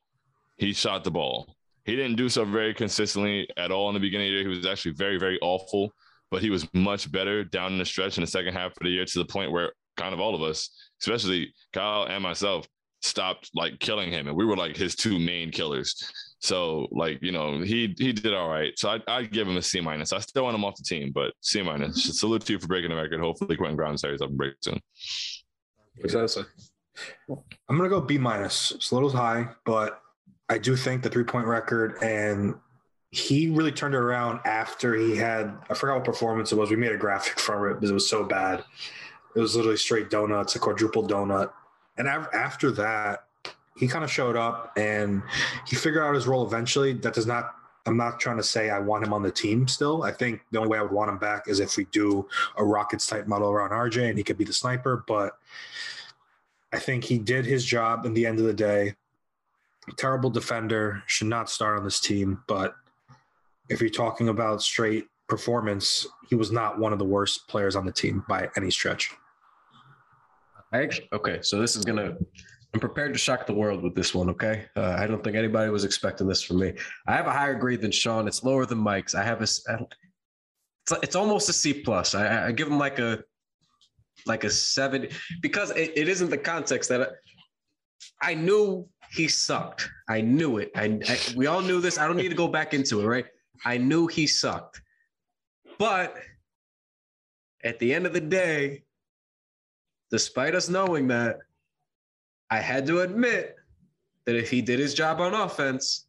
[0.58, 1.56] he shot the ball.
[1.86, 4.50] He didn't do so very consistently at all in the beginning of the year.
[4.50, 5.92] He was actually very, very awful,
[6.32, 8.90] but he was much better down in the stretch in the second half of the
[8.90, 10.70] year to the point where kind of all of us,
[11.02, 12.68] especially Kyle and myself,
[13.02, 14.28] stopped like killing him.
[14.28, 15.96] And we were like his two main killers.
[16.40, 18.74] So like, you know, he he did all right.
[18.78, 20.14] So I I'd give him a C minus.
[20.14, 22.04] I still want him off the team, but C minus.
[22.20, 23.20] Salute to you for breaking the record.
[23.20, 24.80] Hopefully Quentin Grimes carries up and break soon.
[26.00, 26.44] Exactly.
[27.70, 28.72] I'm gonna go B minus.
[28.72, 30.02] It's a little high, but
[30.50, 32.56] I do think the three point record and
[33.12, 36.70] he really turned it around after he had I forgot what performance it was.
[36.70, 38.64] We made a graphic from it because it was so bad.
[39.36, 41.52] It was literally straight donuts, a quadruple donut.
[41.98, 43.26] And af- after that,
[43.76, 45.22] he kind of showed up and
[45.68, 46.94] he figured out his role eventually.
[46.94, 47.56] That does not.
[47.88, 50.04] I'm not trying to say I want him on the team still.
[50.04, 52.64] I think the only way I would want him back is if we do a
[52.64, 55.04] Rockets type model around RJ and he could be the sniper.
[55.08, 55.36] But
[56.72, 58.94] I think he did his job in the end of the day.
[59.98, 62.44] Terrible defender, should not start on this team.
[62.46, 62.76] But
[63.72, 67.86] if you're talking about straight performance, he was not one of the worst players on
[67.86, 69.12] the team by any stretch.
[70.74, 72.16] I actually, okay, so this is gonna.
[72.74, 74.30] I'm prepared to shock the world with this one.
[74.30, 76.74] Okay, uh, I don't think anybody was expecting this from me.
[77.08, 78.28] I have a higher grade than Shaun.
[78.28, 79.14] It's lower than Mike's.
[79.16, 79.44] I have a.
[79.44, 79.94] s- I don't-
[80.84, 82.16] It's it's almost a C plus.
[82.16, 83.24] I, I give him like a
[84.26, 85.08] like a seven
[85.42, 89.90] because it, it isn't the context that I, I knew he sucked.
[90.10, 90.72] I knew it.
[90.76, 91.98] I, I we all knew this.
[91.98, 93.26] I don't need to go back into it, right?
[93.66, 94.82] I knew he sucked,
[95.78, 96.16] but
[97.64, 98.84] at the end of the day,
[100.10, 101.38] despite us knowing that,
[102.50, 103.56] I had to admit
[104.26, 106.08] that if he did his job on offense,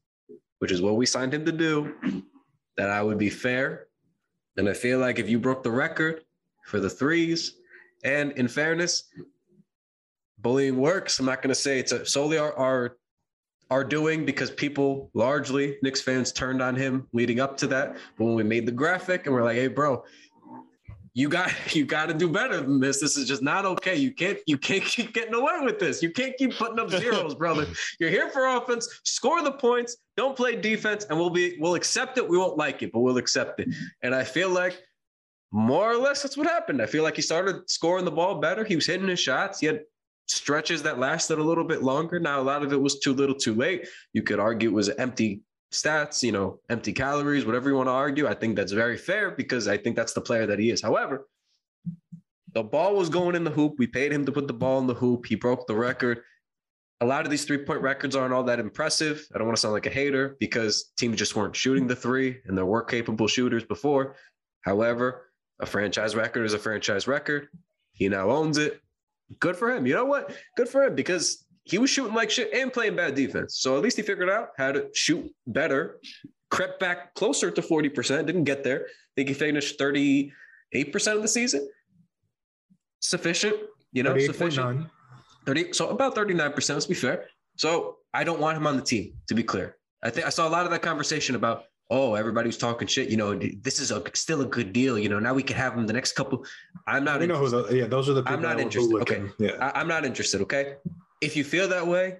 [0.58, 1.94] which is what we signed him to do,
[2.76, 3.88] that I would be fair.
[4.56, 6.24] And I feel like if you broke the record
[6.66, 7.54] for the threes,
[8.04, 9.04] and in fairness,
[10.38, 11.18] bullying works.
[11.18, 12.96] I'm not going to say it's solely our, our
[13.72, 17.96] our doing because people largely Knicks fans turned on him leading up to that.
[18.18, 20.04] But when we made the graphic and we're like, hey, bro,
[21.14, 23.00] you got you got to do better than this.
[23.00, 23.96] This is just not okay.
[23.96, 26.02] You can't you can't keep getting away with this.
[26.02, 27.66] You can't keep putting up zeros, brother.
[27.98, 29.00] You're here for offense.
[29.04, 29.96] Score the points.
[30.18, 32.28] Don't play defense, and we'll be we'll accept it.
[32.28, 33.68] We won't like it, but we'll accept it.
[34.02, 34.78] And I feel like
[35.50, 36.82] more or less that's what happened.
[36.82, 38.64] I feel like he started scoring the ball better.
[38.64, 39.60] He was hitting his shots.
[39.60, 39.80] He had
[40.26, 42.18] stretches that lasted a little bit longer.
[42.18, 43.88] Now a lot of it was too little, too late.
[44.12, 47.92] You could argue it was empty stats, you know, empty calories, whatever you want to
[47.92, 48.28] argue.
[48.28, 50.82] I think that's very fair because I think that's the player that he is.
[50.82, 51.26] However,
[52.54, 53.74] the ball was going in the hoop.
[53.78, 55.26] We paid him to put the ball in the hoop.
[55.26, 56.20] He broke the record.
[57.00, 59.26] A lot of these three point records aren't all that impressive.
[59.34, 62.38] I don't want to sound like a hater because teams just weren't shooting the three
[62.44, 64.16] and there were capable shooters before.
[64.60, 67.48] However, a franchise record is a franchise record.
[67.92, 68.80] He now owns it.
[69.40, 69.86] Good for him.
[69.86, 70.34] You know what?
[70.56, 73.58] Good for him because he was shooting like shit and playing bad defense.
[73.58, 76.00] So at least he figured out how to shoot better,
[76.50, 78.86] crept back closer to 40%, didn't get there.
[78.86, 80.32] I think he finished 38%
[81.06, 81.68] of the season.
[83.00, 83.56] Sufficient,
[83.92, 84.86] you know, sufficient.
[85.46, 87.26] 30, so about 39%, let's be fair.
[87.56, 89.76] So I don't want him on the team, to be clear.
[90.02, 93.10] I think I saw a lot of that conversation about, oh, everybody was talking shit.
[93.10, 94.98] You know, this is a, still a good deal.
[94.98, 96.44] You know, now we can have him the next couple.
[96.86, 97.70] I'm not We know who interested.
[97.70, 98.34] the yeah, those are the people.
[98.34, 98.96] I'm not interested.
[99.02, 99.22] Okay.
[99.38, 99.52] Yeah.
[99.60, 100.40] I, I'm not interested.
[100.40, 100.76] Okay.
[101.20, 102.16] If you feel that way,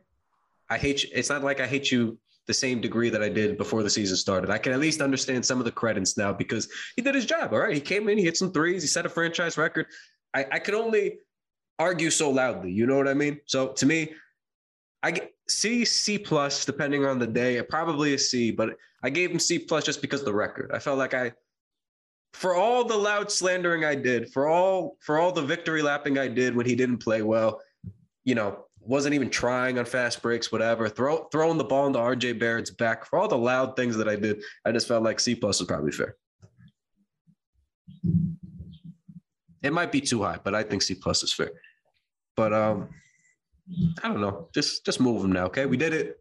[0.68, 1.08] I hate you.
[1.14, 4.16] It's not like I hate you the same degree that I did before the season
[4.16, 4.50] started.
[4.50, 7.52] I can at least understand some of the credits now because he did his job.
[7.54, 7.74] All right.
[7.74, 9.86] He came in, he hit some threes, he set a franchise record.
[10.34, 11.18] I, I could only
[11.78, 12.72] argue so loudly.
[12.72, 13.40] You know what I mean?
[13.46, 14.12] So to me,
[15.02, 19.30] I get C, C plus, depending on the day, probably a C, but I gave
[19.30, 20.70] him C plus just because of the record.
[20.72, 21.32] I felt like I,
[22.32, 26.28] for all the loud slandering I did, for all for all the victory lapping I
[26.28, 27.60] did when he didn't play well,
[28.24, 32.38] you know, wasn't even trying on fast breaks, whatever, throw throwing the ball into RJ
[32.38, 35.34] Barrett's back, for all the loud things that I did, I just felt like C
[35.34, 36.16] plus was probably fair.
[39.62, 41.52] It might be too high, but I think C plus is fair.
[42.36, 42.88] But um,
[44.02, 44.48] I don't know.
[44.54, 45.66] Just just move him now, okay?
[45.66, 46.20] We did it.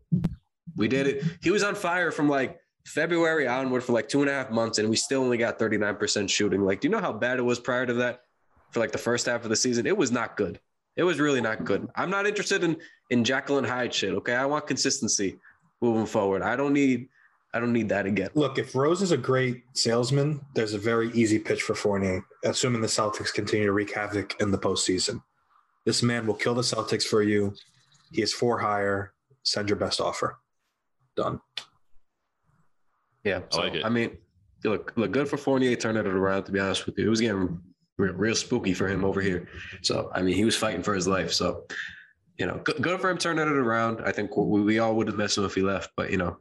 [0.75, 1.23] We did it.
[1.41, 4.77] He was on fire from like February onward for like two and a half months,
[4.77, 6.61] and we still only got 39% shooting.
[6.61, 8.23] Like, do you know how bad it was prior to that
[8.71, 9.85] for like the first half of the season?
[9.85, 10.59] It was not good.
[10.95, 11.87] It was really not good.
[11.95, 12.77] I'm not interested in
[13.09, 14.13] in Jekyll and Hyde shit.
[14.13, 14.35] Okay.
[14.35, 15.39] I want consistency
[15.81, 16.41] moving forward.
[16.41, 17.07] I don't need
[17.53, 18.29] I don't need that again.
[18.33, 22.81] Look, if Rose is a great salesman, there's a very easy pitch for Fournier, assuming
[22.81, 25.21] the Celtics continue to wreak havoc in the postseason.
[25.85, 27.53] This man will kill the Celtics for you.
[28.11, 29.13] He is for hire.
[29.43, 30.37] Send your best offer.
[31.17, 31.41] Done.
[33.23, 33.41] Yeah.
[33.53, 33.85] I like.
[33.85, 34.17] I mean,
[34.63, 37.05] look, look good for Fournier turning it around, to be honest with you.
[37.05, 37.59] It was getting
[37.97, 39.47] real, real spooky for him over here.
[39.81, 41.31] So, I mean, he was fighting for his life.
[41.31, 41.65] So,
[42.37, 44.01] you know, good, good for him turning it around.
[44.05, 46.37] I think we, we all would have missed him if he left, but, you know,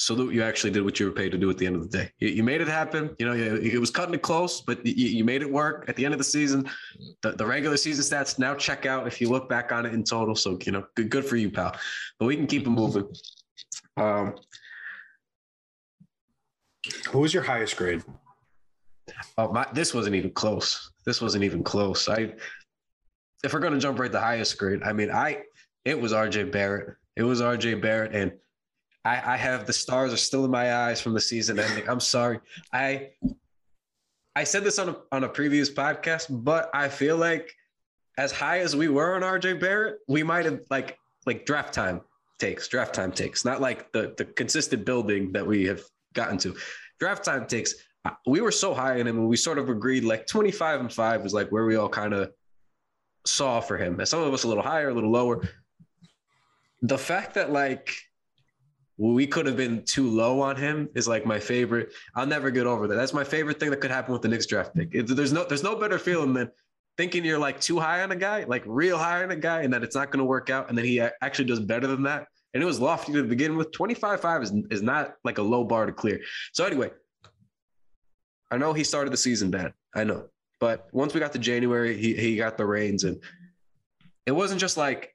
[0.00, 1.98] salute you actually did what you were paid to do at the end of the
[1.98, 2.08] day.
[2.18, 3.14] You, you made it happen.
[3.18, 5.96] You know, you- it was cutting it close, but you, you made it work at
[5.96, 6.68] the end of the season.
[7.22, 10.04] The, the regular season stats now check out if you look back on it in
[10.04, 10.34] total.
[10.36, 11.76] So, you know, good, good for you, pal.
[12.18, 13.08] But we can keep it moving.
[13.96, 14.36] Um,
[17.10, 18.02] Who was your highest grade?
[19.36, 20.92] Oh, my, this wasn't even close.
[21.04, 22.08] This wasn't even close.
[22.08, 22.34] I,
[23.44, 25.42] if we're gonna jump right to highest grade, I mean, I,
[25.84, 26.96] it was RJ Barrett.
[27.16, 28.32] It was RJ Barrett, and
[29.04, 31.88] I, I have the stars are still in my eyes from the season ending.
[31.88, 32.40] I'm sorry.
[32.72, 33.10] I,
[34.36, 37.52] I said this on a on a previous podcast, but I feel like
[38.18, 42.02] as high as we were on RJ Barrett, we might have like like draft time
[42.38, 45.82] takes, draft time takes, not like the the consistent building that we have
[46.18, 46.56] gotten to.
[47.00, 47.74] Draft time takes.
[48.04, 50.92] uh, We were so high in him, and we sort of agreed like 25 and
[50.92, 52.32] five was like where we all kind of
[53.24, 53.98] saw for him.
[54.00, 55.36] And some of us a little higher, a little lower.
[56.82, 57.94] The fact that like
[58.96, 61.92] we could have been too low on him is like my favorite.
[62.16, 62.94] I'll never get over that.
[62.96, 64.90] That's my favorite thing that could happen with the Knicks draft pick.
[65.06, 66.50] There's no there's no better feeling than
[66.96, 69.72] thinking you're like too high on a guy, like real high on a guy, and
[69.72, 72.26] that it's not going to work out, and then he actually does better than that.
[72.58, 73.70] And it was lofty to begin with.
[73.70, 76.20] 25-5 is, is not like a low bar to clear.
[76.52, 76.90] So anyway,
[78.50, 79.74] I know he started the season bad.
[79.94, 80.24] I know.
[80.58, 83.22] But once we got to January, he he got the reins and
[84.26, 85.14] it wasn't just like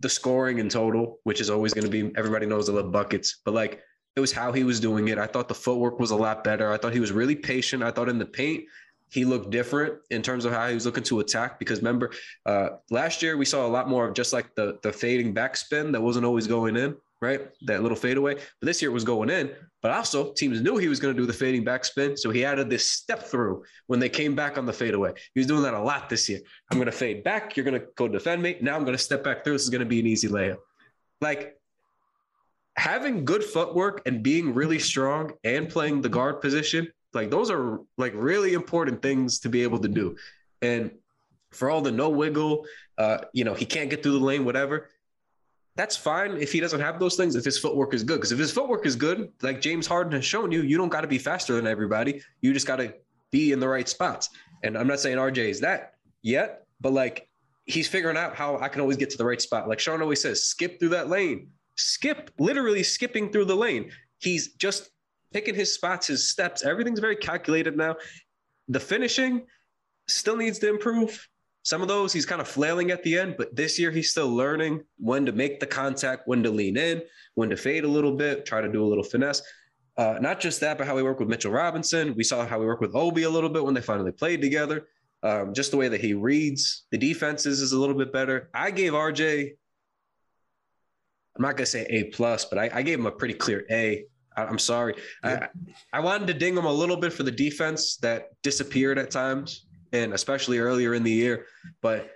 [0.00, 3.40] the scoring in total, which is always going to be everybody knows the love buckets,
[3.42, 3.80] but like
[4.14, 5.16] it was how he was doing it.
[5.16, 6.70] I thought the footwork was a lot better.
[6.70, 7.82] I thought he was really patient.
[7.82, 8.64] I thought in the paint
[9.12, 11.58] he looked different in terms of how he was looking to attack.
[11.58, 12.12] Because remember,
[12.46, 15.92] uh, last year we saw a lot more of just like the the fading backspin
[15.92, 17.42] that wasn't always going in, right?
[17.66, 18.34] That little fadeaway.
[18.34, 19.50] But this year it was going in.
[19.82, 22.70] But also teams knew he was going to do the fading backspin, so he added
[22.70, 25.12] this step through when they came back on the fadeaway.
[25.34, 26.40] He was doing that a lot this year.
[26.70, 27.54] I'm going to fade back.
[27.56, 28.56] You're going to go defend me.
[28.62, 29.54] Now I'm going to step back through.
[29.54, 30.58] This is going to be an easy layup.
[31.20, 31.56] Like
[32.76, 37.80] having good footwork and being really strong and playing the guard position, like those are
[37.98, 40.16] like really important things to be able to do.
[40.60, 40.92] And
[41.50, 42.66] for all the no wiggle,
[42.98, 44.88] uh, you know, he can't get through the lane, whatever.
[45.74, 48.16] That's fine if he doesn't have those things, if his footwork is good.
[48.16, 51.00] Because if his footwork is good, like James Harden has shown you, you don't got
[51.00, 52.20] to be faster than everybody.
[52.40, 52.94] You just got to
[53.30, 54.30] be in the right spots.
[54.62, 57.28] And I'm not saying RJ is that yet, but like
[57.64, 59.68] he's figuring out how I can always get to the right spot.
[59.68, 61.48] Like Shaun always says, skip through that lane.
[61.76, 63.90] Skip, literally skipping through the lane.
[64.18, 64.90] He's just
[65.32, 66.64] picking his spots, his steps.
[66.64, 67.96] Everything's very calculated now.
[68.68, 69.46] The finishing
[70.08, 71.28] still needs to improve.
[71.64, 74.28] Some of those he's kind of flailing at the end, but this year he's still
[74.28, 77.02] learning when to make the contact, when to lean in,
[77.34, 79.42] when to fade a little bit, try to do a little finesse.
[79.96, 82.14] Uh, not just that, but how we work with Mitchell Robinson.
[82.16, 84.88] We saw how we work with Obi a little bit when they finally played together.
[85.22, 88.50] Um, just the way that he reads the defenses is a little bit better.
[88.54, 89.50] I gave RJ,
[91.36, 94.06] I'm not gonna say A plus, but I, I gave him a pretty clear A.
[94.36, 94.94] I'm sorry.
[95.22, 95.48] I,
[95.92, 99.66] I wanted to ding him a little bit for the defense that disappeared at times,
[99.92, 101.46] and especially earlier in the year.
[101.80, 102.10] But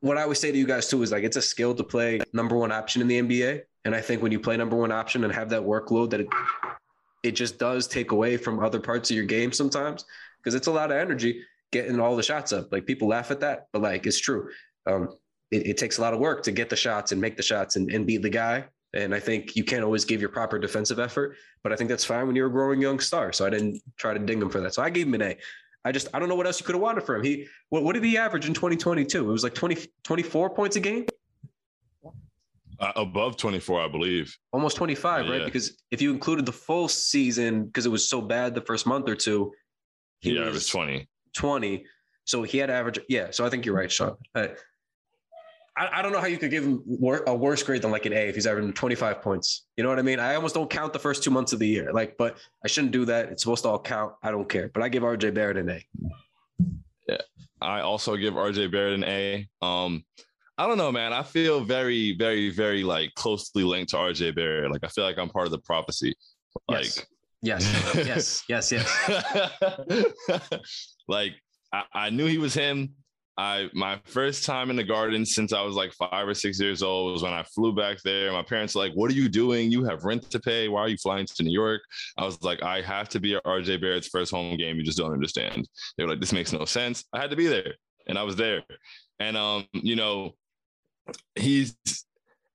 [0.00, 2.20] what I always say to you guys too is like it's a skill to play
[2.32, 3.62] number one option in the NBA.
[3.84, 6.28] And I think when you play number one option and have that workload, that it,
[7.22, 10.04] it just does take away from other parts of your game sometimes
[10.38, 12.72] because it's a lot of energy getting all the shots up.
[12.72, 14.50] Like people laugh at that, but like it's true.
[14.86, 15.08] Um,
[15.50, 17.76] it, it takes a lot of work to get the shots and make the shots
[17.76, 18.66] and, and beat the guy.
[18.92, 22.04] And I think you can't always give your proper defensive effort, but I think that's
[22.04, 23.32] fine when you're a growing young star.
[23.32, 24.74] So I didn't try to ding him for that.
[24.74, 25.36] So I gave him an A.
[25.84, 27.22] I just I don't know what else you could have wanted from him.
[27.24, 29.28] He what, what did he average in 2022?
[29.28, 31.06] It was like 20 24 points a game,
[32.80, 34.36] Uh, above 24, I believe.
[34.52, 35.44] almost 25, right?
[35.44, 39.08] Because if you included the full season because it was so bad the first month
[39.08, 39.52] or two,
[40.20, 41.08] He, was averaged 20.
[41.34, 41.84] 20.
[42.24, 42.98] So he had average.
[43.08, 43.28] Yeah.
[43.30, 44.16] So I think you're right, Shaun.
[45.76, 48.06] I, I don't know how you could give him wor- a worse grade than like
[48.06, 49.66] an A if he's averaging 25 points.
[49.76, 50.18] You know what I mean?
[50.18, 51.92] I almost don't count the first two months of the year.
[51.92, 53.30] Like, but I shouldn't do that.
[53.30, 54.14] It's supposed to all count.
[54.22, 54.70] I don't care.
[54.72, 55.86] But I give RJ Barrett an A.
[57.62, 59.48] I also give RJ Barrett an A.
[59.62, 60.04] Um,
[60.56, 61.12] I don't know, man.
[61.12, 64.70] I feel very, very, very like closely linked to RJ Barrett.
[64.70, 66.14] Like I feel like I'm part of the prophecy.
[66.68, 67.06] Like
[67.42, 67.66] Yes.
[67.94, 68.44] Yes.
[68.48, 68.70] yes.
[68.70, 68.72] Yes.
[70.28, 70.96] Yes.
[71.08, 71.32] like
[71.72, 72.90] I, I knew he was him.
[73.40, 76.82] I my first time in the garden since I was like five or six years
[76.82, 78.30] old was when I flew back there.
[78.32, 79.72] My parents were like, "What are you doing?
[79.72, 80.68] You have rent to pay.
[80.68, 81.80] Why are you flying to New York?"
[82.18, 84.76] I was like, "I have to be at RJ Barrett's first home game.
[84.76, 87.46] You just don't understand." They were like, "This makes no sense." I had to be
[87.46, 87.76] there,
[88.06, 88.62] and I was there.
[89.20, 90.34] And um, you know,
[91.34, 91.74] he's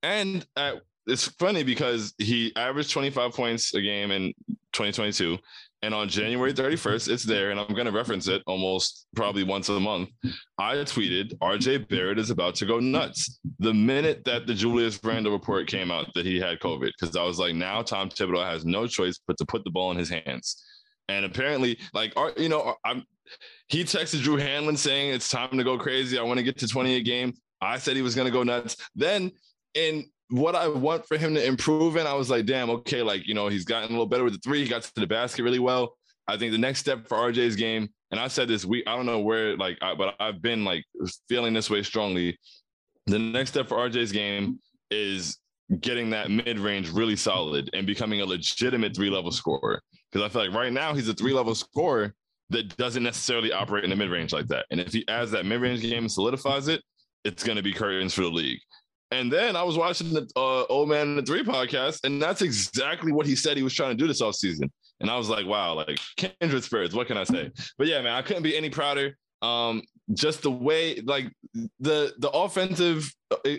[0.04, 0.76] and uh,
[1.08, 4.34] it's funny because he averaged 25 points a game in
[4.74, 5.40] 2022
[5.86, 9.70] and on January 31st, it's there, and I'm going to reference it almost probably once
[9.70, 10.10] a month.
[10.58, 13.40] I tweeted, RJ Barrett is about to go nuts.
[13.60, 17.22] The minute that the Julius Randle report came out that he had COVID, because I
[17.22, 20.10] was like, now Tom Thibodeau has no choice but to put the ball in his
[20.10, 20.66] hands.
[21.08, 23.04] And apparently, like, you know, I'm,
[23.68, 26.18] he texted Drew Hanlen saying it's time to go crazy.
[26.18, 27.32] I want to get to 20 a game.
[27.62, 28.76] I said he was going to go nuts.
[28.96, 29.32] Then,
[29.76, 33.28] in what I want for him to improve in, I was like, damn, okay, like,
[33.28, 34.64] you know, he's gotten a little better with the three.
[34.64, 35.96] He got to the basket really well.
[36.28, 39.06] I think the next step for RJ's game, and I said this week, I don't
[39.06, 40.84] know where, like, I, but I've been like
[41.30, 42.38] feeling this way strongly.
[43.06, 44.60] The next step for RJ's game
[44.90, 45.38] is
[45.80, 49.82] getting that mid range really solid and becoming a legitimate three level scorer.
[50.12, 52.14] Because I feel like right now he's a three level scorer
[52.50, 54.66] that doesn't necessarily operate in the mid range like that.
[54.72, 56.82] And if he adds that mid range game and solidifies it,
[57.24, 58.60] it's going to be curtains for the league.
[59.12, 62.42] And then I was watching the uh, Old Man and the Three podcast, and that's
[62.42, 64.70] exactly what he said he was trying to do this offseason.
[65.00, 66.94] And I was like, wow, like kindred spirits.
[66.94, 67.52] What can I say?
[67.78, 69.18] But yeah, man, I couldn't be any prouder.
[69.42, 69.84] Um,
[70.14, 71.32] just the way, like
[71.80, 73.12] the the offensive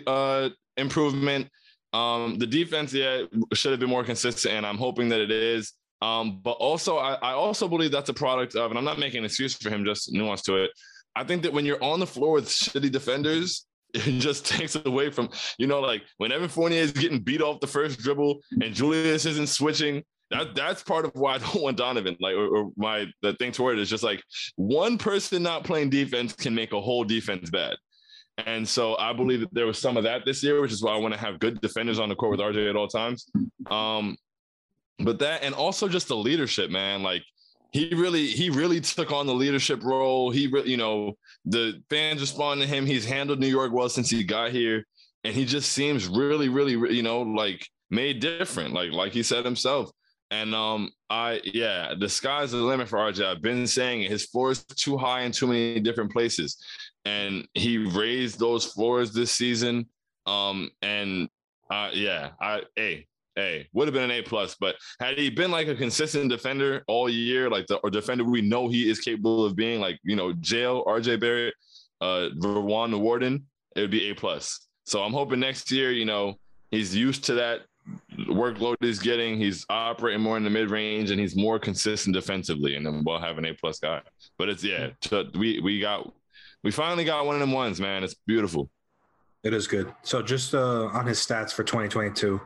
[0.05, 1.49] uh, improvement,
[1.93, 3.23] um, the defense, yeah,
[3.53, 5.73] should have been more consistent, and I'm hoping that it is.
[6.01, 9.19] Um, but also, I, I also believe that's a product of, and I'm not making
[9.19, 10.71] an excuse for him, just nuance to it.
[11.15, 13.65] I think that when you're on the floor with shitty defenders,
[14.07, 17.59] it just takes away from, you know, like when Evan Fournier is getting beat off
[17.59, 20.03] the first dribble and Julius isn't switching.
[20.29, 22.17] That that's part of why I don't want Donovan.
[22.19, 24.21] Like, or, or my the thing toward it is just like
[24.57, 27.77] one person not playing defense can make a whole defense bad.
[28.45, 30.93] And so I believe that there was some of that this year, which is why
[30.93, 33.31] I want to have good defenders on the court with RJ at all times.
[33.71, 34.17] Um,
[34.99, 37.03] but that and also just the leadership, man.
[37.03, 37.23] Like
[37.71, 40.29] he really he really took on the leadership role.
[40.31, 41.17] He really, you know,
[41.49, 42.85] the fans respond to him.
[42.85, 44.85] He's handled New York well since he got here,
[45.23, 48.73] and he just seems really, really, you know, like made different.
[48.73, 49.89] Like like he said himself.
[50.29, 53.25] And um, I yeah, the sky's the limit for RJ.
[53.25, 56.57] I've been saying his floor is too high in too many different places,
[57.05, 59.87] and he raised those floors this season.
[60.25, 61.29] Um, and
[61.71, 63.07] uh, yeah, I hey,
[63.37, 66.83] A would have been an A plus, but had he been like a consistent defender
[66.87, 70.15] all year, like the or defender we know he is capable of being, like you
[70.15, 71.53] know, jail RJ Barrett,
[72.01, 74.67] uh, Verwan Warden, it would be A plus.
[74.85, 76.35] So I'm hoping next year, you know,
[76.71, 77.61] he's used to that
[78.17, 79.37] workload he's getting.
[79.37, 83.19] He's operating more in the mid range and he's more consistent defensively, and then we'll
[83.19, 84.01] have an A plus guy.
[84.37, 84.89] But it's yeah,
[85.35, 86.11] we we got
[86.63, 88.03] we finally got one of them ones, man.
[88.03, 88.69] It's beautiful.
[89.43, 89.93] It is good.
[90.03, 92.41] So just uh, on his stats for 2022,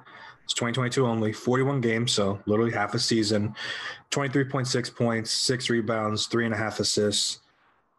[0.51, 3.55] it's 2022 only, 41 games, so literally half a season,
[4.11, 7.39] 23.6 points, six rebounds, three and a half assists,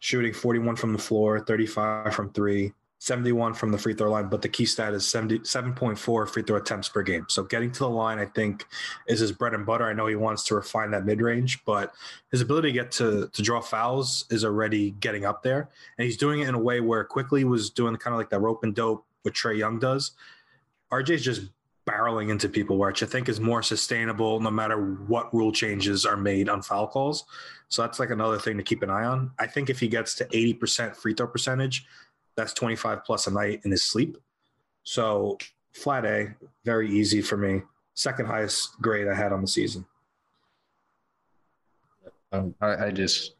[0.00, 4.42] shooting 41 from the floor, 35 from three, 71 from the free throw line, but
[4.42, 7.24] the key stat is 77.4 free throw attempts per game.
[7.30, 8.66] So getting to the line, I think,
[9.08, 9.86] is his bread and butter.
[9.86, 11.94] I know he wants to refine that mid range, but
[12.30, 16.18] his ability to get to to draw fouls is already getting up there, and he's
[16.18, 18.74] doing it in a way where Quickley was doing kind of like that rope and
[18.74, 20.12] dope what Trae Young does.
[20.92, 21.48] RJ's just
[21.86, 26.16] barreling into people, which I think is more sustainable no matter what rule changes are
[26.16, 27.24] made on foul calls.
[27.68, 29.32] So that's like another thing to keep an eye on.
[29.38, 31.84] I think if he gets to 80% free throw percentage,
[32.36, 34.16] that's 25 plus a night in his sleep.
[34.84, 35.38] So
[35.72, 37.62] flat A, very easy for me.
[37.94, 39.84] Second highest grade I had on the season.
[42.30, 43.34] Um, I, I just,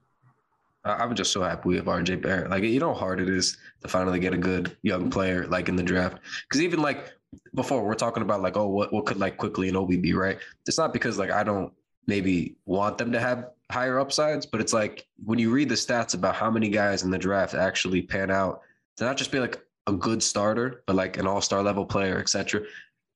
[0.85, 2.51] I, am just so happy we have RJ Barrett.
[2.51, 5.69] Like, you know how hard it is to finally get a good young player like
[5.69, 6.19] in the draft.
[6.49, 7.15] Because even like
[7.55, 10.39] before, we're talking about like, oh, what what could like Quickley and Obi be, right?
[10.67, 11.73] It's not because like I don't
[12.07, 16.15] maybe want them to have higher upsides, but it's like when you read the stats
[16.15, 18.63] about how many guys in the draft actually pan out
[18.97, 22.63] to not just be like a good starter, but like an all-star level player, etc.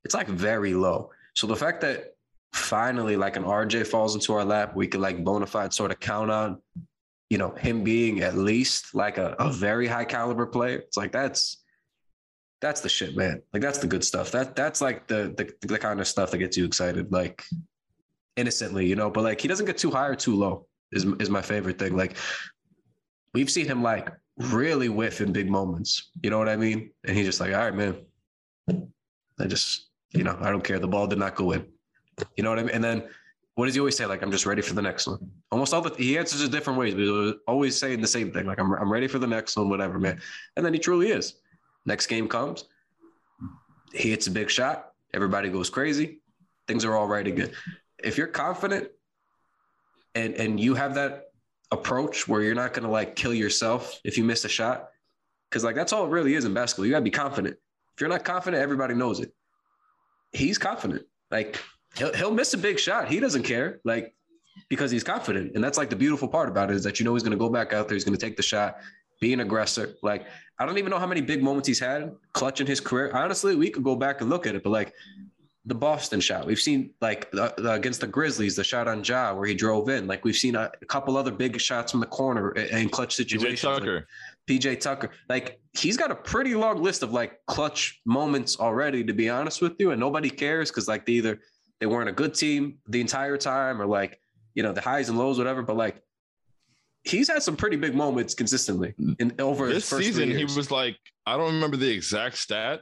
[0.05, 1.11] It's like very low.
[1.35, 2.17] So the fact that
[2.53, 6.01] finally like an RJ falls into our lap, we could like bona fide sort of
[6.01, 6.59] count on,
[7.29, 10.79] you know, him being at least like a, a very high caliber player.
[10.79, 11.59] It's like that's
[12.67, 13.41] that's the shit, man.
[13.53, 14.33] Like that's the good stuff.
[14.33, 17.45] That that's like the the, the kind of stuff that gets you excited, like
[18.37, 19.09] innocently, you know.
[19.09, 20.67] But like he doesn't get too high or too low.
[20.91, 21.97] Is is my favorite thing.
[21.97, 22.17] Like
[23.35, 26.11] we've seen him like really whiff in big moments.
[26.23, 26.91] You know what I mean?
[27.07, 27.97] And he's just like, all right, man.
[29.39, 30.79] I just, you know, I don't care.
[30.79, 31.67] The ball did not go in.
[32.37, 32.75] You know what I mean?
[32.75, 33.05] And then
[33.55, 34.07] what does he always say?
[34.07, 35.19] Like, I'm just ready for the next one.
[35.53, 38.47] Almost all the he answers it different ways, but always saying the same thing.
[38.47, 40.21] Like, I'm I'm ready for the next one, whatever, man.
[40.57, 41.35] And then he truly is.
[41.87, 42.65] Next game comes,
[43.93, 46.21] he hits a big shot, everybody goes crazy,
[46.67, 47.53] things are all right again.
[48.03, 48.89] If you're confident
[50.15, 51.27] and and you have that
[51.73, 54.89] approach where you're not to like kill yourself if you miss a shot.
[55.51, 56.87] Cause like that's all it really is in basketball.
[56.87, 57.57] You got to be confident.
[57.95, 59.33] If you're not confident, everybody knows it.
[60.33, 61.05] He's confident.
[61.31, 61.61] Like
[61.97, 63.09] he'll, he'll miss a big shot.
[63.09, 63.81] He doesn't care.
[63.85, 64.15] Like,
[64.69, 65.55] because he's confident.
[65.55, 67.39] And that's like the beautiful part about it is that you know he's going to
[67.39, 67.95] go back out there.
[67.95, 68.79] He's going to take the shot,
[69.21, 69.95] be an aggressor.
[70.03, 70.27] Like,
[70.59, 73.11] I don't even know how many big moments he's had clutch in his career.
[73.15, 74.93] Honestly, we could go back and look at it, but like
[75.67, 76.47] the Boston shot.
[76.47, 79.89] We've seen like the, the, against the Grizzlies, the shot on Ja where he drove
[79.89, 80.07] in.
[80.07, 83.61] Like we've seen a, a couple other big shots from the corner in clutch situations.
[83.61, 84.07] PJ Tucker.
[84.49, 85.11] Like PJ Tucker.
[85.29, 89.61] Like he's got a pretty long list of like clutch moments already, to be honest
[89.61, 89.91] with you.
[89.91, 91.41] And nobody cares because like they either
[91.81, 94.21] they weren't a good team the entire time or like,
[94.55, 95.63] you know, the highs and lows, whatever.
[95.63, 96.01] But like
[97.07, 100.31] he's had some pretty big moments consistently in over this season.
[100.31, 100.97] He was like,
[101.27, 102.81] I don't remember the exact stat,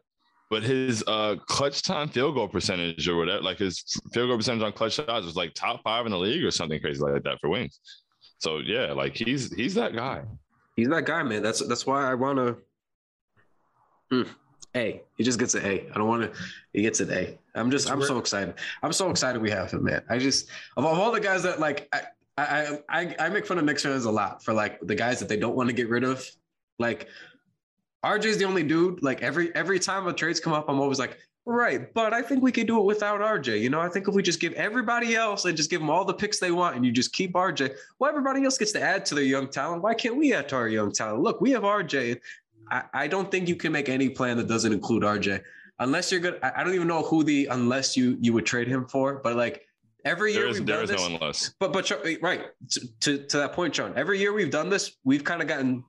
[0.51, 4.63] but his uh clutch time field goal percentage or whatever, like his field goal percentage
[4.63, 7.39] on clutch shots was like top five in the league or something crazy like that
[7.41, 7.81] for wings.
[8.39, 10.23] So yeah, like he's he's that guy.
[10.77, 11.43] He's that guy, man.
[11.43, 12.57] That's that's why I want to.
[14.11, 14.31] Hmm.
[14.77, 15.03] A.
[15.17, 15.87] He just gets an A.
[15.91, 16.39] I don't want to.
[16.73, 17.39] He gets an A.
[17.55, 17.87] I'm just.
[17.87, 18.55] It's I'm re- so excited.
[18.83, 20.03] I'm so excited we have him, man.
[20.09, 21.89] I just of all the guys that like.
[21.93, 22.03] I,
[22.37, 25.37] I, I, I make fun of fans a lot for like the guys that they
[25.37, 26.29] don't want to get rid of.
[26.79, 27.09] Like
[28.05, 29.03] RJ's the only dude.
[29.03, 32.43] Like every every time a trades come up, I'm always like, right, but I think
[32.43, 33.61] we could do it without RJ.
[33.61, 36.05] You know, I think if we just give everybody else and just give them all
[36.05, 39.07] the picks they want, and you just keep RJ, well, everybody else gets to add
[39.07, 39.83] to their young talent.
[39.83, 41.23] Why can't we add to our young talent?
[41.23, 42.21] Look, we have RJ.
[42.71, 45.41] I, I don't think you can make any plan that doesn't include RJ,
[45.79, 46.41] unless you're good.
[46.43, 49.37] I, I don't even know who the unless you you would trade him for, but
[49.37, 49.64] like
[50.05, 51.01] every year There is we've there done is this.
[51.01, 51.55] no unless.
[51.61, 51.91] But but
[52.23, 53.93] right to, to to that point, Shaun.
[53.97, 55.85] Every year we've done this, we've kind of gotten,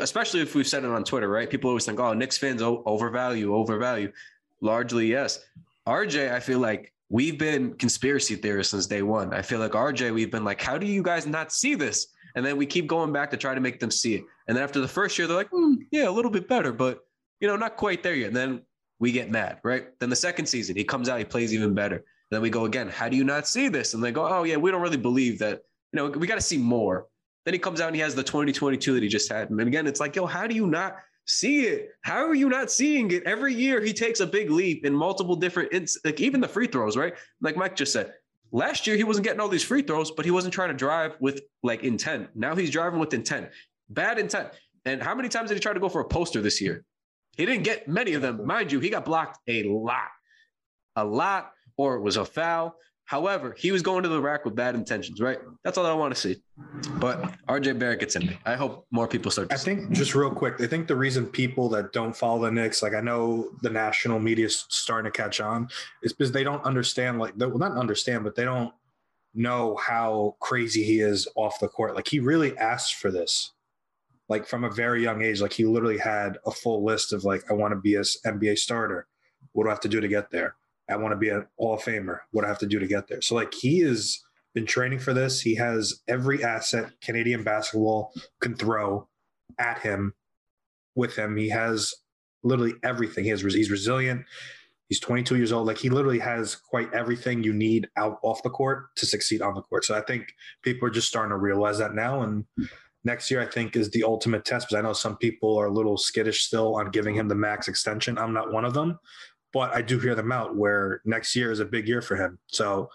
[0.00, 1.48] especially if we've said it on Twitter, right?
[1.48, 4.12] People always think, "Oh, Knicks fans overvalue, overvalue."
[4.60, 5.40] Largely, yes.
[5.86, 9.32] RJ, I feel like we've been conspiracy theorists since day one.
[9.32, 12.44] I feel like RJ, we've been like, "How do you guys not see this?" And
[12.44, 14.22] then we keep going back to try to make them see it.
[14.46, 17.00] And then after the first year, they're like, hmm, "Yeah, a little bit better, but
[17.40, 18.62] you know, not quite there yet." And then
[18.98, 19.86] we get mad, right?
[20.00, 22.04] Then the second season, he comes out, he plays even better.
[22.30, 22.88] Then we go again.
[22.88, 23.94] How do you not see this?
[23.94, 25.60] And they go, oh yeah, we don't really believe that.
[25.92, 27.06] You know, we got to see more.
[27.44, 29.48] Then he comes out and he has the 2022 that he just had.
[29.48, 31.90] And again, it's like, yo, how do you not see it?
[32.02, 33.22] How are you not seeing it?
[33.24, 36.66] Every year he takes a big leap in multiple different, ins- like even the free
[36.66, 37.14] throws, right?
[37.40, 38.12] Like Mike just said,
[38.52, 41.16] last year he wasn't getting all these free throws, but he wasn't trying to drive
[41.20, 42.28] with like intent.
[42.34, 43.48] Now he's driving with intent,
[43.88, 44.50] bad intent.
[44.84, 46.84] And how many times did he try to go for a poster this year?
[47.36, 48.80] He didn't get many of them, mind you.
[48.80, 50.08] He got blocked a lot,
[50.96, 52.76] a lot, or it was a foul.
[53.08, 55.38] However, he was going to the rack with bad intentions, right?
[55.64, 56.42] That's all I want to see.
[56.96, 58.26] But RJ Barrett gets in.
[58.26, 58.38] me.
[58.44, 59.48] I hope more people start.
[59.48, 62.50] To I think just real quick, I think the reason people that don't follow the
[62.50, 65.70] Knicks, like I know the national media is starting to catch on,
[66.02, 68.74] is because they don't understand, like, they, well, not understand, but they don't
[69.32, 71.94] know how crazy he is off the court.
[71.94, 73.52] Like, he really asked for this,
[74.28, 75.40] like, from a very young age.
[75.40, 78.58] Like, he literally had a full list of, like, I want to be a NBA
[78.58, 79.06] starter.
[79.52, 80.56] What do I have to do to get there?
[80.90, 82.20] I want to be a Hall of Famer.
[82.30, 83.20] What I have to do to get there?
[83.20, 84.22] So, like, he has
[84.54, 85.40] been training for this.
[85.40, 89.08] He has every asset Canadian basketball can throw
[89.58, 90.14] at him
[90.94, 91.36] with him.
[91.36, 91.94] He has
[92.42, 93.24] literally everything.
[93.24, 94.24] He has he's resilient.
[94.88, 95.66] He's 22 years old.
[95.66, 99.54] Like he literally has quite everything you need out off the court to succeed on
[99.54, 99.84] the court.
[99.84, 100.32] So I think
[100.62, 102.22] people are just starting to realize that now.
[102.22, 102.46] And
[103.04, 104.66] next year, I think is the ultimate test.
[104.68, 107.68] Because I know some people are a little skittish still on giving him the max
[107.68, 108.16] extension.
[108.16, 108.98] I'm not one of them,
[109.52, 112.38] but I do hear them out where next year is a big year for him.
[112.46, 112.90] So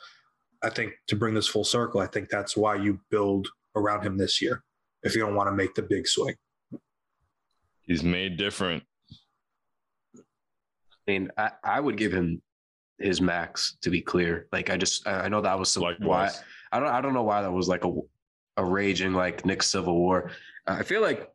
[0.64, 4.18] I think to bring this full circle, I think that's why you build around him
[4.18, 4.64] this year
[5.04, 6.36] if you don't want to make the big swing.
[7.82, 8.84] He's made different.
[10.16, 10.22] I
[11.12, 12.42] mean, I, I would give him
[12.98, 14.48] his max to be clear.
[14.52, 16.32] Like I just I I know that was some why
[16.72, 17.92] I don't I don't know why that was like a
[18.56, 20.32] a raging like Knick Civil War.
[20.66, 21.30] I feel like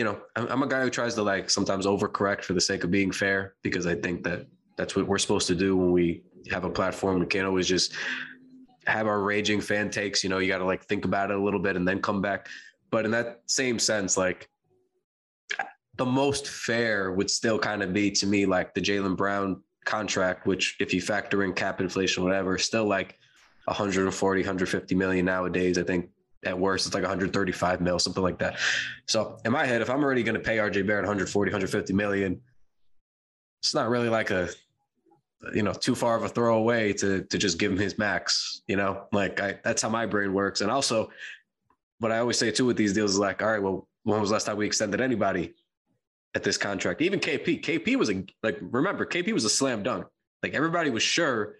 [0.00, 2.84] you know I'm, I'm a guy who tries to like sometimes overcorrect for the sake
[2.84, 4.46] of being fair because I think that
[4.78, 7.20] that's what we're supposed to do when we have a platform.
[7.20, 7.92] We can't always just
[8.86, 10.24] have our raging fan takes.
[10.24, 12.22] You know, you got to like think about it a little bit and then come
[12.22, 12.48] back.
[12.90, 14.48] But in that same sense, like
[15.96, 20.46] the most fair would still kind of be to me like the Jaylen Brown contract,
[20.46, 23.18] which if you factor in cap inflation, whatever, still like
[23.66, 25.76] 140, 150 million nowadays.
[25.76, 26.08] I think
[26.44, 28.58] at worst it's like 135 mil, something like that.
[29.06, 32.40] So in my head, if I'm already going to pay RJ Barrett 140, 150 million,
[33.62, 34.48] it's not really like a
[35.54, 38.62] you know too far of a throwaway to to just give him his max.
[38.66, 40.60] You know, like I that's how my brain works.
[40.60, 41.10] And also,
[41.98, 44.30] what I always say too with these deals is like, all right, well, when was
[44.30, 45.54] last time we extended anybody
[46.34, 47.02] at this contract?
[47.02, 47.62] Even KP.
[47.62, 50.06] KP was a like remember KP was a slam dunk.
[50.42, 51.56] Like everybody was sure,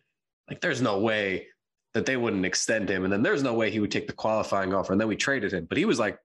[0.48, 1.48] like there's no way
[1.92, 4.72] that they wouldn't extend him, and then there's no way he would take the qualifying
[4.72, 5.64] offer, and then we traded him.
[5.64, 6.18] But he was like,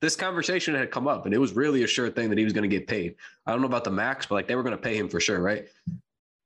[0.00, 2.52] this conversation had come up, and it was really a sure thing that he was
[2.52, 3.14] going to get paid.
[3.46, 5.20] I don't know about the max, but like they were going to pay him for
[5.20, 5.66] sure, right?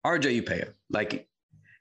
[0.05, 0.75] RJ, you pay him.
[0.91, 1.29] Like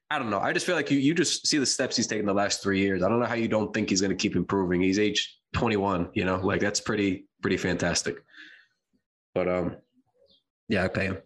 [0.10, 0.40] I don't know.
[0.40, 2.80] I just feel like you you just see the steps he's taken the last three
[2.80, 3.02] years.
[3.02, 4.82] I don't know how you don't think he's going to keep improving.
[4.82, 6.10] He's age 21.
[6.14, 8.24] You know, like that's pretty pretty fantastic.
[9.34, 9.78] But um,
[10.70, 11.18] yeah, I pay him.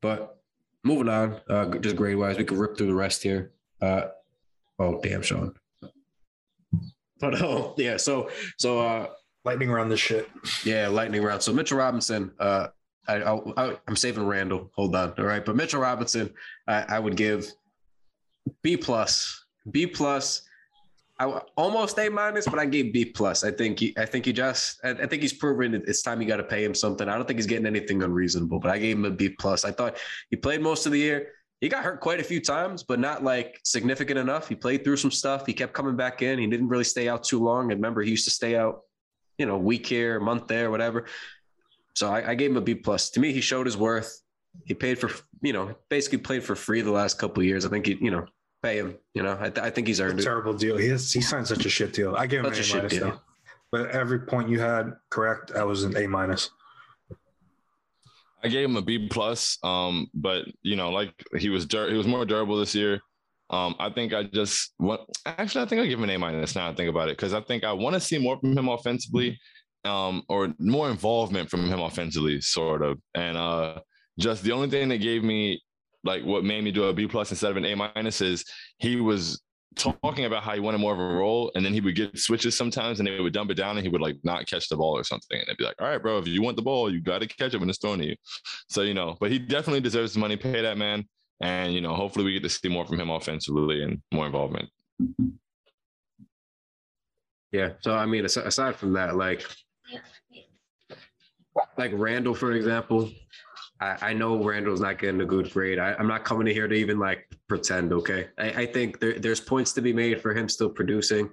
[0.00, 0.40] But
[0.84, 3.52] moving on, uh, just grade wise, we could rip through the rest here.
[3.80, 4.08] Uh,
[4.78, 5.54] oh damn, Shaun.
[7.20, 9.06] But oh yeah, so so uh,
[9.44, 10.30] Lightning round this shit.
[10.64, 11.42] yeah, lightning round.
[11.42, 12.68] So Mitchell Robinson, uh,
[13.08, 14.70] I, I, I I'm saving Randle.
[14.76, 15.44] Hold on, all right.
[15.44, 16.30] But Mitchell Robinson,
[16.68, 17.50] I, I would give
[18.62, 20.42] B plus, B plus.
[21.18, 23.44] I almost A minus, but I gave B plus.
[23.44, 26.26] I think he, I think he just, I, I think he's proven it's time you
[26.26, 27.08] got to pay him something.
[27.08, 29.64] I don't think he's getting anything unreasonable, but I gave him a B plus.
[29.64, 29.98] I thought
[30.30, 31.28] he played most of the year.
[31.62, 34.48] He got hurt quite a few times, but not like significant enough.
[34.48, 35.46] He played through some stuff.
[35.46, 36.38] He kept coming back in.
[36.38, 37.70] He didn't really stay out too long.
[37.70, 38.80] And remember, he used to stay out,
[39.38, 41.06] you know, week here, month there, whatever.
[41.94, 43.10] So I, I gave him a B plus.
[43.10, 44.20] To me, he showed his worth.
[44.64, 45.10] he paid for
[45.40, 47.64] you know basically played for free the last couple of years.
[47.64, 48.26] I think you you know
[48.62, 48.96] pay him.
[49.14, 50.24] You know I, th- I think he's earned it.
[50.24, 50.76] Terrible deal.
[50.76, 52.16] He has, he signed such a shit deal.
[52.16, 53.10] I gave him Such a A shit minus deal.
[53.10, 53.20] though.
[53.70, 56.50] But every point you had correct, I was an A minus.
[58.44, 59.58] I gave him a B plus.
[59.62, 63.00] Um, but you know, like he was dur- he was more durable this year.
[63.50, 66.54] Um, I think I just want actually I think I give him an A minus
[66.54, 68.68] now I think about it because I think I want to see more from him
[68.68, 69.38] offensively,
[69.84, 72.98] um, or more involvement from him offensively, sort of.
[73.14, 73.80] And uh
[74.18, 75.60] just the only thing that gave me
[76.04, 78.44] like what made me do a B plus instead of an A minus is
[78.78, 79.40] he was
[79.76, 82.56] talking about how he wanted more of a role and then he would get switches
[82.56, 84.96] sometimes and they would dump it down and he would like not catch the ball
[84.96, 87.00] or something and they'd be like all right bro if you want the ball you
[87.00, 88.14] got to catch it when it's thrown to you
[88.68, 91.04] so you know but he definitely deserves the money pay that man
[91.40, 94.68] and you know hopefully we get to see more from him offensively and more involvement
[97.52, 97.72] Yeah.
[97.80, 99.44] So I mean, aside from that, like
[101.76, 103.12] like Randle, for example,
[103.82, 105.78] I, I know Randle's not getting a good grade.
[105.78, 107.92] I, I'm not coming in here to even like pretend.
[107.92, 111.28] Okay, I, I think there, there's points to be made for him still producing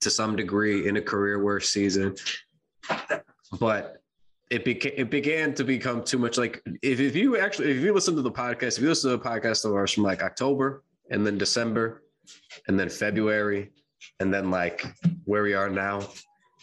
[0.00, 2.14] to some degree in a career worst season,
[3.58, 4.00] but.
[4.50, 7.94] It, beca- it began to become too much like if, if you actually if you
[7.94, 10.84] listen to the podcast if you listen to the podcast of ours from like October
[11.10, 12.04] and then December
[12.68, 13.72] and then February
[14.20, 14.84] and then like
[15.24, 16.06] where we are now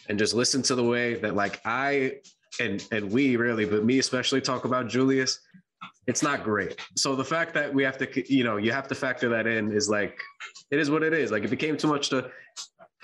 [0.08, 2.20] and just listen to the way that like I
[2.60, 5.40] and and we really, but me especially talk about Julius,
[6.06, 6.80] it's not great.
[6.96, 9.72] So the fact that we have to, you know, you have to factor that in
[9.72, 10.18] is like
[10.70, 11.30] it is what it is.
[11.30, 12.30] Like it became too much to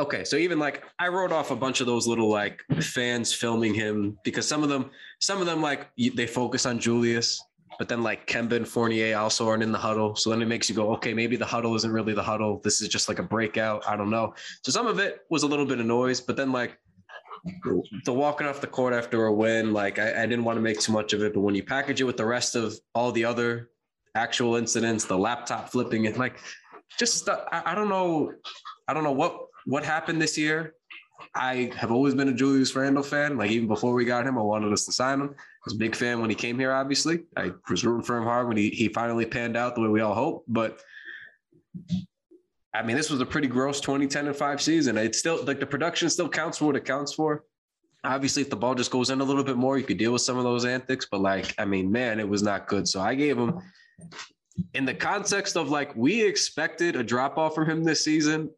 [0.01, 0.25] okay.
[0.25, 4.19] So even like I wrote off a bunch of those little like fans filming him
[4.25, 4.91] because some of them,
[5.21, 7.43] some of them like they focus on Julius.
[7.79, 10.69] But then, like Kemba and Fournier also aren't in the huddle, so then it makes
[10.69, 12.61] you go, okay, maybe the huddle isn't really the huddle.
[12.65, 13.87] This is just like a breakout.
[13.87, 14.35] I don't know.
[14.65, 16.77] So some of it was a little bit of noise, but then like
[18.05, 20.81] the walking off the court after a win, like I, I didn't want to make
[20.81, 21.35] too much of it.
[21.35, 23.71] But when you package it with the rest of all the other
[24.15, 26.39] actual incidents, the laptop flipping and like
[26.99, 27.29] just.
[27.29, 28.33] I, I don't know.
[28.87, 30.75] I don't know what what happened this year.
[31.35, 33.37] I have always been a Julius Randle fan.
[33.37, 35.31] Like even before we got him, I wanted us to sign him.
[35.31, 36.73] I was a big fan when he came here.
[36.73, 39.89] Obviously, I was rooting for him hard when he he finally panned out the way
[39.89, 40.45] we all hoped.
[40.49, 40.81] But
[42.79, 44.97] I mean, this was a pretty gross 2010 and five season.
[44.97, 47.45] It's still like the production still counts for what it counts for.
[48.05, 50.23] Obviously, if the ball just goes in a little bit more, you could deal with
[50.23, 51.09] some of those antics.
[51.11, 52.87] But like, I mean, man, it was not good.
[52.87, 53.61] So I gave him
[54.75, 58.49] in the context of like we expected a drop off from him this season,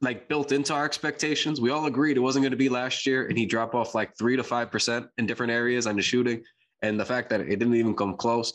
[0.00, 1.60] like built into our expectations.
[1.60, 4.16] We all agreed it wasn't going to be last year, and he dropped off like
[4.16, 6.42] three to five percent in different areas on the shooting.
[6.80, 8.54] And the fact that it didn't even come close,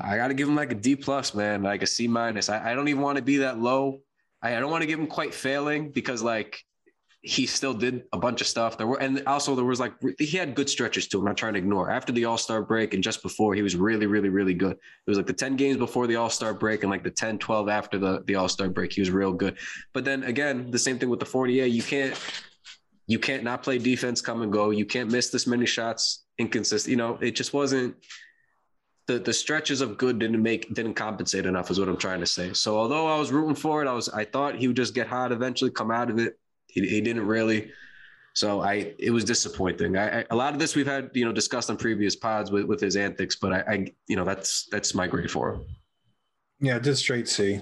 [0.00, 2.48] I got to give him like a D plus, man, like a C minus.
[2.48, 4.00] I, I don't even want to be that low.
[4.42, 6.60] I, don't want to give him quite failing because like
[7.22, 8.76] he still did a bunch of stuff.
[8.76, 11.20] There were and also there was like he had good stretches too.
[11.20, 11.88] I'm not trying to ignore.
[11.88, 14.72] After the All Star break and just before, he was really, really, really good.
[14.72, 17.38] It was like the 10 games before the All Star break and like the 10,
[17.38, 18.92] 12 after the, the All Star break.
[18.92, 19.56] He was real good.
[19.92, 21.68] But then again, the same thing with the 48.
[21.68, 22.18] You can't
[23.06, 24.70] you can't not play defense come and go.
[24.70, 26.90] You can't miss this many shots inconsistent.
[26.90, 27.94] You know, it just wasn't
[29.06, 32.26] the the stretches of good didn't make didn't compensate enough is what I'm trying to
[32.26, 32.52] say.
[32.52, 35.06] So although I was rooting for it, I was I thought he would just get
[35.06, 36.38] hot eventually, come out of it.
[36.68, 37.70] He, he didn't really.
[38.34, 39.96] So I it was disappointing.
[39.96, 42.64] I, I a lot of this we've had you know discussed on previous pods with,
[42.64, 45.66] with his antics, but I, I you know that's that's my grade for him.
[46.60, 47.60] Yeah, just straight C.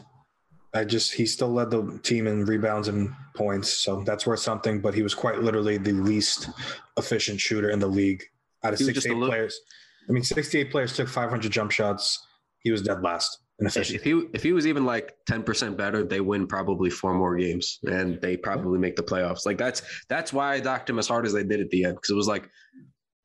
[0.72, 4.80] I just he still led the team in rebounds and points, so that's worth something.
[4.80, 6.50] But he was quite literally the least
[6.96, 8.22] efficient shooter in the league
[8.62, 9.60] out of He was just a 68 little- players.
[10.10, 12.26] I mean, 68 players took 500 jump shots.
[12.62, 13.96] He was dead last in If, efficiency.
[13.96, 17.36] if he if he was even like ten percent better, they win probably four more
[17.36, 19.46] games and they probably make the playoffs.
[19.46, 21.94] Like that's that's why I docked him as hard as they did at the end
[21.94, 22.50] because it was like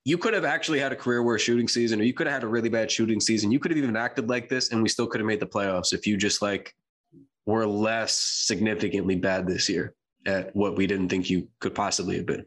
[0.06, 2.44] you could have actually had a career worst shooting season, or you could have had
[2.44, 3.52] a really bad shooting season.
[3.52, 5.94] You could have even acted like this, and we still could have made the playoffs
[5.94, 6.74] if you just like
[7.46, 9.96] were less significantly bad this year
[10.28, 12.46] at what we didn't think you could possibly have been.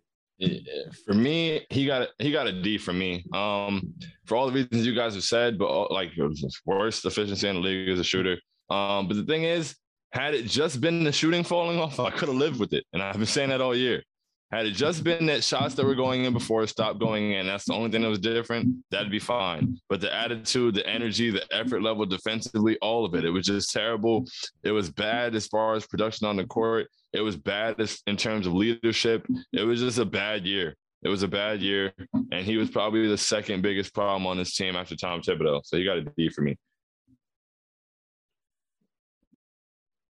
[1.05, 3.25] For me, he got he got a D from me.
[3.33, 7.05] Um, for all the reasons you guys have said, but all, like was his worst
[7.05, 8.39] efficiency in the league as a shooter.
[8.71, 9.75] Um, but the thing is,
[10.13, 13.03] had it just been the shooting falling off, I could have lived with it, and
[13.03, 14.03] I've been saying that all year.
[14.51, 17.67] Had it just been that shots that were going in before stopped going in, that's
[17.67, 19.79] the only thing that was different, that'd be fine.
[19.91, 23.71] But the attitude, the energy, the effort level defensively, all of it, it was just
[23.73, 24.25] terrible.
[24.63, 26.89] It was bad as far as production on the court.
[27.13, 29.27] It was bad in terms of leadership.
[29.53, 30.75] It was just a bad year.
[31.03, 31.93] It was a bad year.
[32.33, 35.63] And he was probably the second biggest problem on this team after Tom Thibodeau.
[35.65, 36.57] So he got a D for me.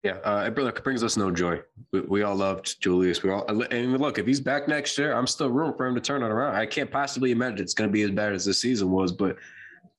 [0.04, 1.62] Yeah, uh, it brings us no joy.
[1.94, 3.22] We, we all loved Julius.
[3.22, 6.02] We all and look, if he's back next year, I'm still room for him to
[6.02, 6.56] turn it around.
[6.56, 9.38] I can't possibly imagine it's going to be as bad as this season was, but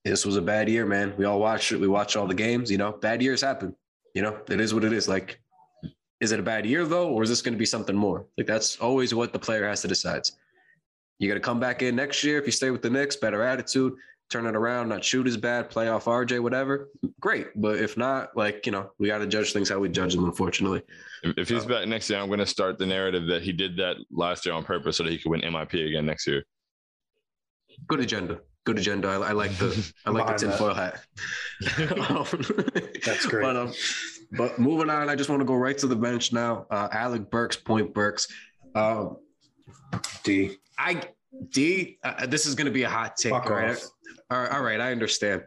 [0.05, 1.15] this was a bad year, man.
[1.17, 1.77] We all watched it.
[1.79, 2.69] We watched all the games.
[2.69, 3.77] You know, bad years happen.
[4.13, 5.09] You know, it is what it is.
[5.09, 5.41] Like,
[6.23, 8.25] is it a bad year though, or is this going to be something more?
[8.39, 10.23] Like that's always what the player has to decide.
[11.19, 13.43] You got to come back in next year if you stay with the Knicks, better
[13.43, 13.95] attitude,
[14.31, 16.89] turn it around, not shoot as bad, play off RJ, whatever.
[17.21, 20.15] Great, but if not, like you know, we got to judge things how we judge
[20.15, 20.25] them.
[20.25, 20.83] Unfortunately,
[21.25, 23.77] If, if he's back next year, I'm going to start the narrative that he did
[23.79, 26.45] that last year on purpose so that he could win MIP again next year.
[27.89, 28.39] good agenda.
[28.65, 29.09] Good agenda.
[29.09, 30.57] I, I like the I like the Behind that.
[30.57, 31.01] tinfoil hat.
[33.05, 33.43] That's great.
[33.43, 33.73] But, um,
[34.37, 36.67] but moving on, I just want to go right to the bench now.
[36.71, 38.29] Uh, Alec Burks, Point Burks.
[38.75, 39.17] Um,
[40.23, 40.57] D.
[40.79, 41.01] I
[41.51, 41.99] D.
[42.03, 43.71] Uh, this is going to be a hot take, Fuck right?
[43.73, 43.83] off.
[44.31, 45.43] All right, all right, I understand.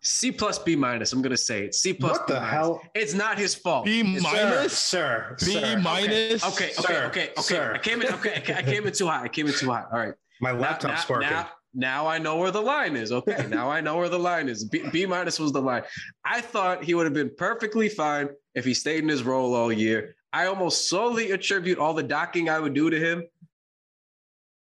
[0.00, 1.12] C plus B minus.
[1.14, 1.74] I'm going to say it.
[1.74, 2.18] C plus.
[2.18, 2.52] What B the minus.
[2.52, 2.82] hell?
[2.94, 3.86] It's not his fault.
[3.86, 4.76] B minus?
[4.78, 5.36] Sir.
[5.40, 5.78] B sir.
[5.78, 6.44] minus.
[6.44, 7.40] Okay, okay, Sir, okay, okay.
[7.40, 7.72] sir.
[7.74, 8.12] I came in.
[8.14, 9.22] Okay, I came in too hot.
[9.24, 9.88] I came in too hot.
[9.92, 10.12] All right.
[10.42, 11.30] My Now- laptop's now, sparking.
[11.30, 13.12] Now, now I know where the line is.
[13.12, 14.64] Okay, now I know where the line is.
[14.64, 15.82] B, minus was the line.
[16.24, 19.72] I thought he would have been perfectly fine if he stayed in his role all
[19.72, 20.16] year.
[20.32, 23.24] I almost solely attribute all the docking I would do to him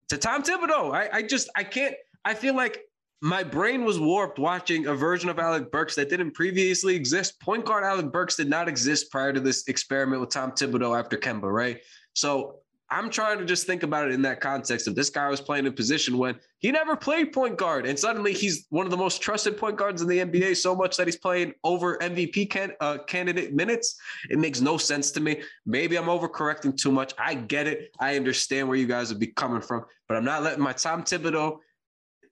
[0.09, 0.95] to Tom Thibodeau.
[0.95, 1.95] I, I just I can't.
[2.25, 2.81] I feel like
[3.21, 7.41] my brain was warped watching a version of Alec Burks that didn't previously exist.
[7.41, 11.17] Point guard Alec Burks did not exist prior to this experiment with Tom Thibodeau after
[11.17, 11.81] Kemba, right?
[12.15, 12.61] So
[12.91, 15.67] I'm trying to just think about it in that context of this guy was playing
[15.67, 19.21] a position when he never played point guard, and suddenly he's one of the most
[19.21, 20.57] trusted point guards in the NBA.
[20.57, 23.99] So much that he's playing over MVP can, uh, candidate minutes.
[24.31, 25.43] It makes no sense to me.
[25.67, 27.13] Maybe I'm overcorrecting too much.
[27.19, 27.95] I get it.
[28.01, 31.03] I understand where you guys would be coming from, but I'm not letting my Tom
[31.03, 31.59] Thibodeau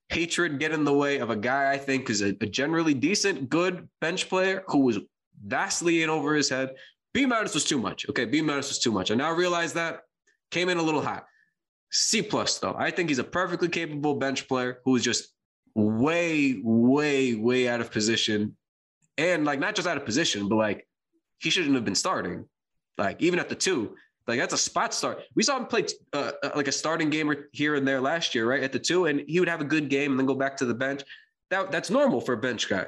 [0.08, 3.50] hatred get in the way of a guy I think is a, a generally decent,
[3.50, 4.98] good bench player who was
[5.44, 6.70] vastly in over his head.
[7.12, 8.08] B minus was too much.
[8.08, 9.10] Okay, B minus was too much.
[9.10, 10.02] I now realize that
[10.50, 11.26] came in a little hot.
[11.90, 12.74] C plus though.
[12.76, 15.28] I think he's a perfectly capable bench player who is just
[15.74, 18.56] way, way, way out of position,
[19.18, 20.86] and like not just out of position, but like
[21.38, 22.46] he shouldn't have been starting.
[22.98, 23.94] Like even at the two,
[24.26, 25.22] like that's a spot start.
[25.34, 28.48] We saw him play uh, uh, like a starting game here and there last year,
[28.48, 30.56] right at the two, and he would have a good game and then go back
[30.58, 31.02] to the bench.
[31.50, 32.86] That that's normal for a bench guy.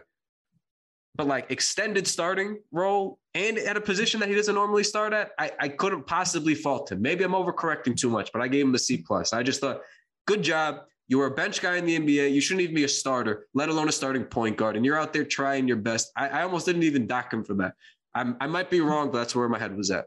[1.18, 5.32] But like extended starting role and at a position that he doesn't normally start at,
[5.38, 7.02] I, I couldn't possibly fault him.
[7.02, 9.32] Maybe I'm overcorrecting too much, but I gave him a C plus.
[9.32, 9.80] I just thought,
[10.26, 10.82] good job.
[11.08, 12.32] You were a bench guy in the NBA.
[12.32, 14.76] You shouldn't even be a starter, let alone a starting point guard.
[14.76, 16.12] And you're out there trying your best.
[16.16, 17.74] I, I almost didn't even dock him for that.
[18.14, 20.04] I'm, I might be wrong, but that's where my head was at.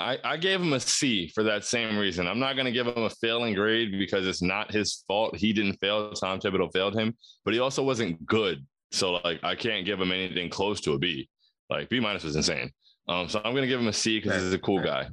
[0.00, 2.26] I, I gave him a C for that same reason.
[2.26, 5.36] I'm not going to give him a failing grade because it's not his fault.
[5.36, 6.10] He didn't fail.
[6.12, 7.14] Tom Thibodeau failed him,
[7.44, 8.66] but he also wasn't good.
[8.90, 11.28] So like I can't give him anything close to a B.
[11.68, 12.70] Like B minus was insane.
[13.08, 15.08] Um, so I'm going to give him a C because he's a cool guy.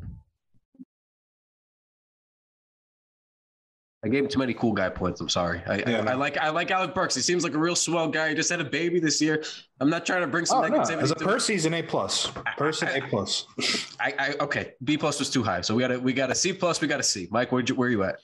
[4.06, 5.20] I gave him too many cool guy points.
[5.22, 5.62] I'm sorry.
[5.68, 6.12] I, Yeah, I, no.
[6.12, 7.16] I like I like Alec Burks.
[7.16, 8.30] He seems like a real swell guy.
[8.30, 9.44] He just had a baby this year.
[9.80, 10.78] I'm not trying to bring some Oh, no.
[10.80, 11.02] negativity.
[11.02, 12.32] As a to- person, he's an A plus.
[12.58, 13.48] Person, A plus.
[14.00, 14.74] I, I okay.
[14.84, 16.80] B plus was too high, so we got a we got a C plus.
[16.80, 17.28] We got a C.
[17.32, 18.20] Mike, where'd you, where you at?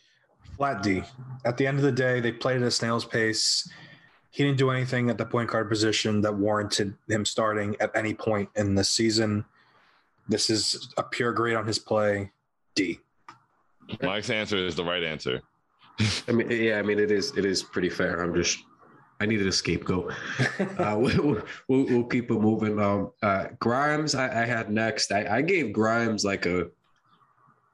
[0.58, 1.02] Flat D.
[1.46, 3.68] At the end of the day, they played at a snail's pace.
[4.34, 8.16] He didn't do anything at the point guard position that warranted him starting at any
[8.16, 9.46] point in the season.
[10.28, 12.32] This is a pure grade on his play.
[12.74, 13.00] D.
[14.02, 15.40] Mike's answer is the right answer.
[16.28, 18.24] I mean, yeah, I mean it is it is pretty fair.
[18.24, 18.64] I'm just
[19.22, 20.12] I needed a scapegoat.
[20.80, 22.82] uh, we'll, we'll, we'll keep it moving.
[22.82, 25.12] Um, uh, Grimes, I, I had next.
[25.12, 26.72] I, I gave Grimes like a,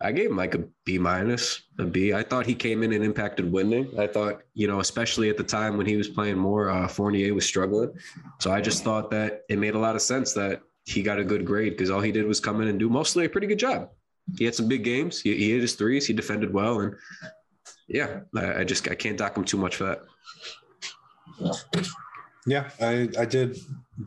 [0.01, 2.13] I gave him like a B minus, a B.
[2.13, 3.89] I thought he came in and impacted winning.
[3.99, 7.33] I thought, you know, especially at the time when he was playing more, uh, Fournier
[7.33, 7.91] was struggling.
[8.39, 11.23] So I just thought that it made a lot of sense that he got a
[11.23, 13.59] good grade because all he did was come in and do mostly a pretty good
[13.59, 13.89] job.
[14.37, 15.21] He had some big games.
[15.21, 16.07] He, he hit his threes.
[16.07, 16.95] He defended well, and
[17.87, 21.59] yeah, I, I just I can't dock him too much for that.
[22.45, 23.57] Yeah, I, I did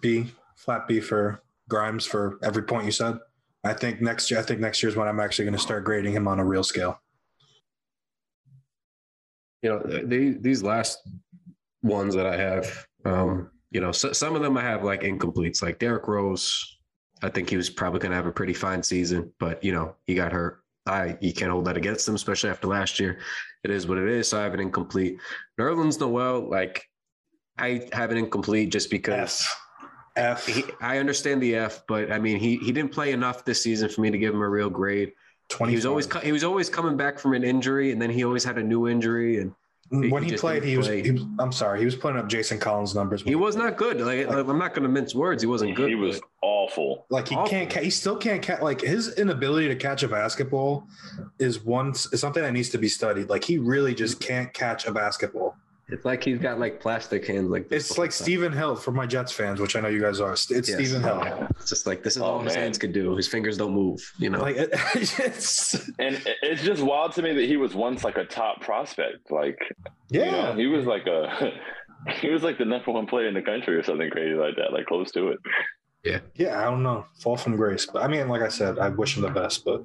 [0.00, 3.18] B, flat B for Grimes for every point you said.
[3.64, 5.84] I think next year, I think next year is when I'm actually going to start
[5.84, 7.00] grading him on a real scale.
[9.62, 10.98] you know they, these last
[11.82, 15.62] ones that i have um you know so, some of them i have like incompletes
[15.62, 16.78] like Derrick Rose.
[17.24, 19.94] I think he was probably going to have a pretty fine season but you know
[20.06, 20.58] he got hurt.
[20.86, 23.20] I you can't hold that against him especially after last year.
[23.62, 25.18] It is what it is so i have an incomplete.
[25.58, 26.84] Nerlens noel like
[27.58, 29.46] i have an incomplete just because
[30.16, 30.46] F.
[30.46, 33.88] he, i understand the f but i mean he he didn't play enough this season
[33.88, 35.12] for me to give him a real grade
[35.48, 38.24] 20 he was always he was always coming back from an injury and then he
[38.24, 39.54] always had a new injury and
[39.90, 41.22] mm, when he he, played, he was, he was.
[41.38, 43.20] I'm sorry, he was putting up Jason Collins numbers.
[43.22, 44.00] He was not good.
[44.00, 45.42] Like, like, I'm not going to mince words.
[45.42, 45.90] He wasn't good.
[45.90, 47.04] He was but- awful.
[47.10, 47.50] like he awful.
[47.50, 47.68] can't.
[47.70, 48.62] ca- He still can't catch.
[48.62, 50.86] Like his inability to catch a basketball
[51.38, 53.28] is one is something that needs to be studied.
[53.28, 55.56] Like he really just can't catch a basketball.
[55.88, 57.90] It's like he's got like plastic hands like this.
[57.90, 60.32] It's like Stephen Hill for my Jets fans, which I know you guys are.
[60.32, 60.72] It's Yes.
[60.72, 61.48] Stephen Hill.
[61.60, 63.14] It's just like this is Oh, all his hands could do.
[63.16, 64.40] His fingers don't move, you know.
[64.40, 64.56] Like
[64.94, 69.30] it's, And it's just wild to me that he was once like a top prospect.
[69.30, 69.58] Like,
[70.08, 70.24] yeah.
[70.24, 71.52] you know, he was like a
[72.20, 74.72] he was like the number one player in the country or something crazy like that,
[74.72, 75.38] like close to it.
[76.04, 77.04] Yeah, Yeah, I don't know.
[77.20, 77.86] Fall from grace.
[77.86, 79.84] But I mean, like I said, I wish him the best, but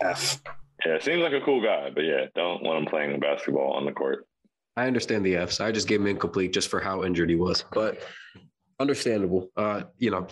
[0.00, 0.42] F.
[0.84, 3.92] Yeah, seems like a cool guy, but yeah, don't want him playing basketball on the
[3.92, 4.26] court.
[4.76, 5.60] I understand the Fs.
[5.60, 8.02] I just gave him incomplete just for how injured he was, but
[8.78, 9.50] understandable.
[9.56, 10.26] Uh, you know,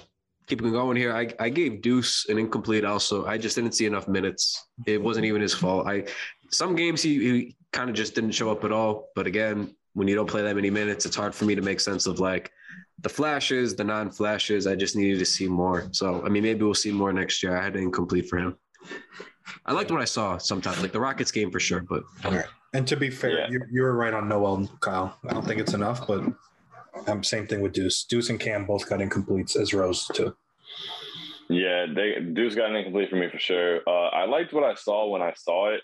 [0.46, 3.24] keeping going here, I, I gave Deuce an incomplete also.
[3.26, 4.68] I just didn't see enough minutes.
[4.86, 5.86] It wasn't even his fault.
[5.86, 6.04] I
[6.50, 9.08] some games he, he kind of just didn't show up at all.
[9.14, 11.80] But again, when you don't play that many minutes, it's hard for me to make
[11.80, 12.50] sense of like
[13.00, 14.66] the flashes, the non-flashes.
[14.66, 15.88] I just needed to see more.
[15.92, 17.56] So I mean, maybe we'll see more next year.
[17.56, 18.56] I had an incomplete for him.
[19.66, 22.02] I liked what I saw sometimes, like the Rockets game for sure, but
[22.74, 23.48] And to be fair, Yeah.
[23.50, 25.16] you, you were right on Noel, Kyle.
[25.28, 26.24] I don't think it's enough, but
[27.06, 28.04] um, same thing with Deuce.
[28.04, 30.34] Deuce and Cam both got incompletes as Rose too.
[31.48, 33.80] Yeah, they Deuce got an incomplete for me for sure.
[33.86, 35.82] Uh, I liked what I saw when I saw it.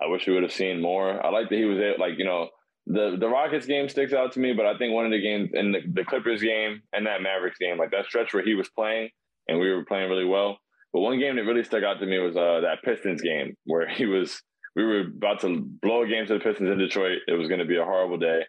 [0.00, 1.24] I wish we would have seen more.
[1.24, 2.48] I like that he was able, like you know,
[2.86, 5.50] the the Rockets game sticks out to me, but I think one of the games
[5.52, 8.68] in the, the Clippers game and that Mavericks game, like that stretch where he was
[8.70, 9.10] playing
[9.48, 10.58] and we were playing really well.
[10.92, 13.88] But one game that really stuck out to me was uh, that Pistons game where
[13.88, 14.40] he was.
[14.76, 17.18] We were about to blow a game to the Pistons in Detroit.
[17.26, 18.42] It was going to be a horrible day,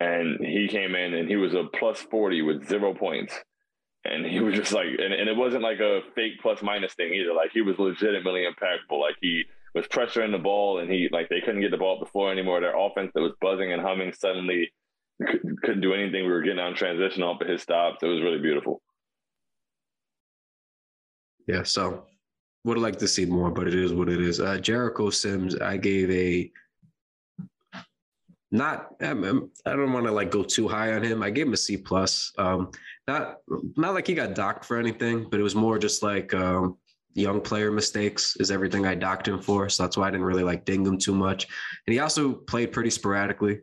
[0.00, 3.34] and he came in and he was a plus forty with zero points.
[4.04, 7.12] And he was just like and, and it wasn't like a fake plus minus thing
[7.12, 7.34] either.
[7.34, 8.98] Like he was legitimately impactful.
[8.98, 9.42] Like he
[9.74, 12.30] was pressuring the ball and he like they couldn't get the ball up the floor
[12.30, 12.60] anymore.
[12.60, 14.70] Their offense that was buzzing and humming suddenly
[15.62, 16.24] couldn't do anything.
[16.24, 18.02] We were getting on transition off of his stops.
[18.02, 18.80] It was really beautiful.
[21.46, 22.06] Yeah, so
[22.68, 24.40] would have liked to see more, but it is what it is.
[24.40, 26.50] Uh, Jericho Sims, I gave a
[28.50, 28.94] not.
[29.00, 31.22] I don't want to like go too high on him.
[31.22, 32.32] I gave him a C plus.
[32.38, 32.70] Um,
[33.06, 33.38] not
[33.76, 36.76] not like he got docked for anything, but it was more just like um,
[37.14, 39.68] young player mistakes is everything I docked him for.
[39.68, 41.46] So that's why I didn't really like ding him too much.
[41.86, 43.60] And he also played pretty sporadically.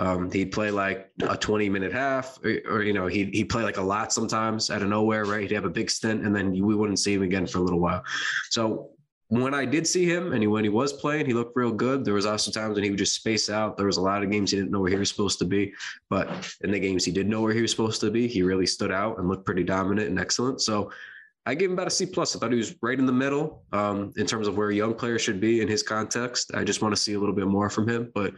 [0.00, 3.62] Um, he'd play like a 20 minute half, or, or you know, he'd, he'd play
[3.62, 5.42] like a lot sometimes out of nowhere, right?
[5.42, 7.80] He'd have a big stint and then we wouldn't see him again for a little
[7.80, 8.02] while.
[8.48, 8.92] So
[9.28, 12.02] when I did see him and he, when he was playing, he looked real good.
[12.02, 13.76] There was also times when he would just space out.
[13.76, 15.74] There was a lot of games he didn't know where he was supposed to be,
[16.08, 18.66] but in the games he did know where he was supposed to be, he really
[18.66, 20.62] stood out and looked pretty dominant and excellent.
[20.62, 20.90] So
[21.44, 22.34] I gave him about a C plus.
[22.34, 24.94] I thought he was right in the middle um, in terms of where a young
[24.94, 26.52] player should be in his context.
[26.54, 28.32] I just want to see a little bit more from him, but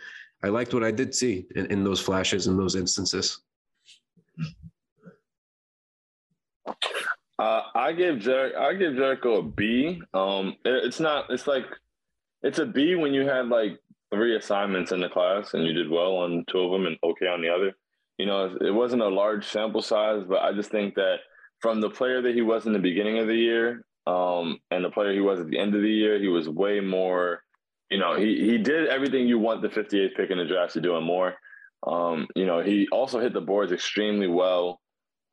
[0.45, 3.40] I liked what I did see in, in those flashes in those instances.
[7.38, 10.01] Uh, I give Jer- I give Jericho a B.
[10.14, 11.30] Um, it- it's not.
[11.30, 11.66] It's like
[12.43, 13.78] it's a B when you had like
[14.12, 17.26] three assignments in the class and you did well on two of them and okay
[17.26, 17.72] on the other.
[18.18, 21.16] You know, it wasn't a large sample size, but I just think that
[21.61, 24.90] from the player that he was in the beginning of the year, um, and the
[24.90, 27.43] player he was at the end of the year, he was way more.
[27.93, 30.80] You know, he he did everything you want the 58th pick in the draft to
[30.80, 31.34] do and more.
[31.86, 34.80] Um, you know, he also hit the boards extremely well.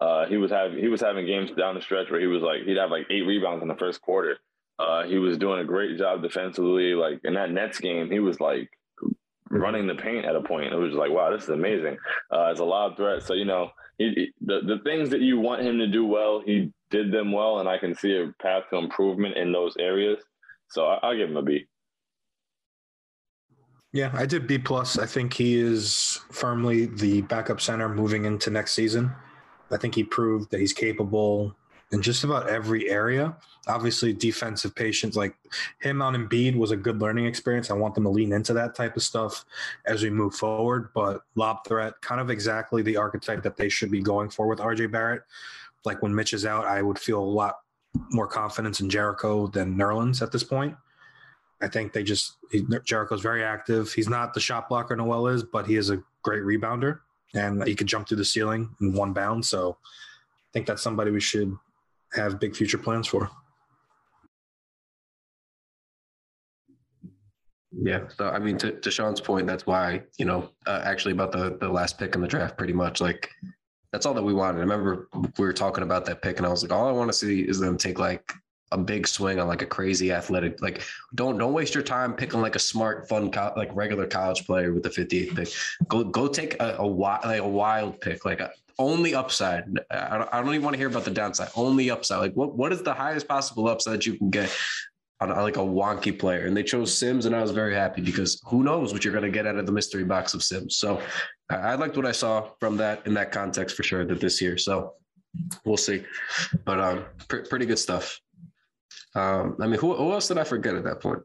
[0.02, 2.64] Uh, he was having he was having games down the stretch where he was like
[2.64, 4.38] he'd have like eight rebounds in the first quarter.
[4.78, 6.94] Uh, he was doing a great job defensively.
[6.94, 8.70] Like in that Nets game, he was like
[9.50, 10.74] running the paint at a point.
[10.74, 11.98] It was like, wow, this is amazing.
[12.34, 13.24] Uh, it's a lob threat.
[13.24, 16.42] So you know, he, he- the the things that you want him to do well,
[16.46, 20.24] he did them well, and I can see a path to improvement in those areas.
[20.70, 21.68] So I, I'll give him a B.
[23.92, 25.00] Yeah, I did B plus.
[25.00, 29.12] I think he is firmly the backup center moving into next season.
[29.72, 31.56] I think he proved that he's capable
[31.92, 33.36] in just about every area.
[33.68, 35.36] Obviously, defensive patience, like
[35.82, 37.72] him on Embiid, was a good learning experience.
[37.72, 39.44] I want them to lean into that type of stuff
[39.88, 40.90] as we move forward.
[40.94, 44.60] But lob threat, kind of exactly the archetype that they should be going for with
[44.60, 45.24] RJ Barrett.
[45.84, 47.56] Like when Mitch is out, I would feel a lot
[48.12, 50.76] more confidence in Jericho than Nerlens at this point.
[51.62, 53.92] I think they just he, Jericho's very active.
[53.92, 57.00] He's not the shot blocker Noel is, but he is a great rebounder
[57.34, 59.46] and he could jump through the ceiling in one bound.
[59.46, 61.56] So I think that's somebody we should
[62.14, 63.30] have big future plans for.
[67.72, 68.08] Yeah.
[68.18, 71.58] So I mean, to, to Shaun's point, that's why you know uh, actually about the
[71.60, 73.30] the last pick in the draft, pretty much like
[73.92, 74.58] that's all that we wanted.
[74.58, 77.10] I remember we were talking about that pick, and I was like, all I want
[77.10, 78.34] to see is them take like
[78.72, 80.62] a big swing on like a crazy athletic.
[80.62, 80.84] Like,
[81.16, 84.74] don't don't waste your time picking like a smart, fun, co- like regular college player
[84.74, 85.50] with the 58th pick.
[85.88, 89.66] Go go take a, a wild like a wild pick, like a, only upside.
[89.92, 91.50] I don't, I don't even want to hear about the downside.
[91.56, 92.20] Only upside.
[92.20, 94.56] Like, what what is the highest possible upside you can get?
[95.22, 98.42] on like a wonky player, and they chose Sims, and I was very happy because
[98.46, 100.78] who knows what you're going to get out of the mystery box of Sims.
[100.78, 101.02] So
[101.50, 104.06] I, I liked what I saw from that in that context for sure.
[104.06, 104.94] That this year, so
[105.66, 106.06] we'll see.
[106.64, 108.20] But um, pr- pretty good stuff.
[109.16, 111.20] Um, I mean, who, who else did I forget at that point?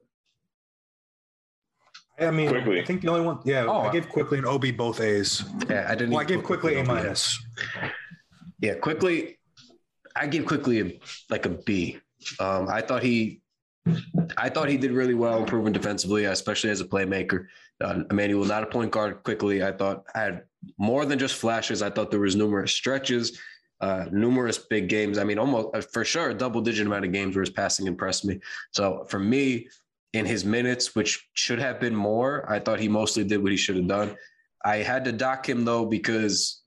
[2.18, 2.80] I mean, Quickley.
[2.80, 3.40] I think the only one.
[3.44, 5.42] Yeah, Oh, I gave Quickley and Obi both A's.
[5.68, 6.10] Yeah, I didn't.
[6.12, 7.44] Well, I gave put Quickley A minus.
[8.60, 9.38] Yeah, Quickley.
[10.14, 11.98] I gave Quickley a, like a B.
[12.38, 13.42] Um, I thought he,
[14.36, 17.46] I thought he did really well improving defensively, especially as a playmaker.
[17.80, 19.24] Uh, Immanuel, not a point guard.
[19.24, 20.42] Quickley, I thought I had
[20.78, 21.82] more than just flashes.
[21.82, 23.40] I thought there was numerous stretches,
[23.80, 25.18] uh, numerous big games.
[25.18, 27.86] I mean, almost uh, for sure, a double digit amount of games where his passing
[27.86, 28.40] impressed me.
[28.70, 29.68] So for me,
[30.12, 33.58] in his minutes, which should have been more, I thought he mostly did what he
[33.58, 34.16] should have done.
[34.64, 36.62] I had to dock him though because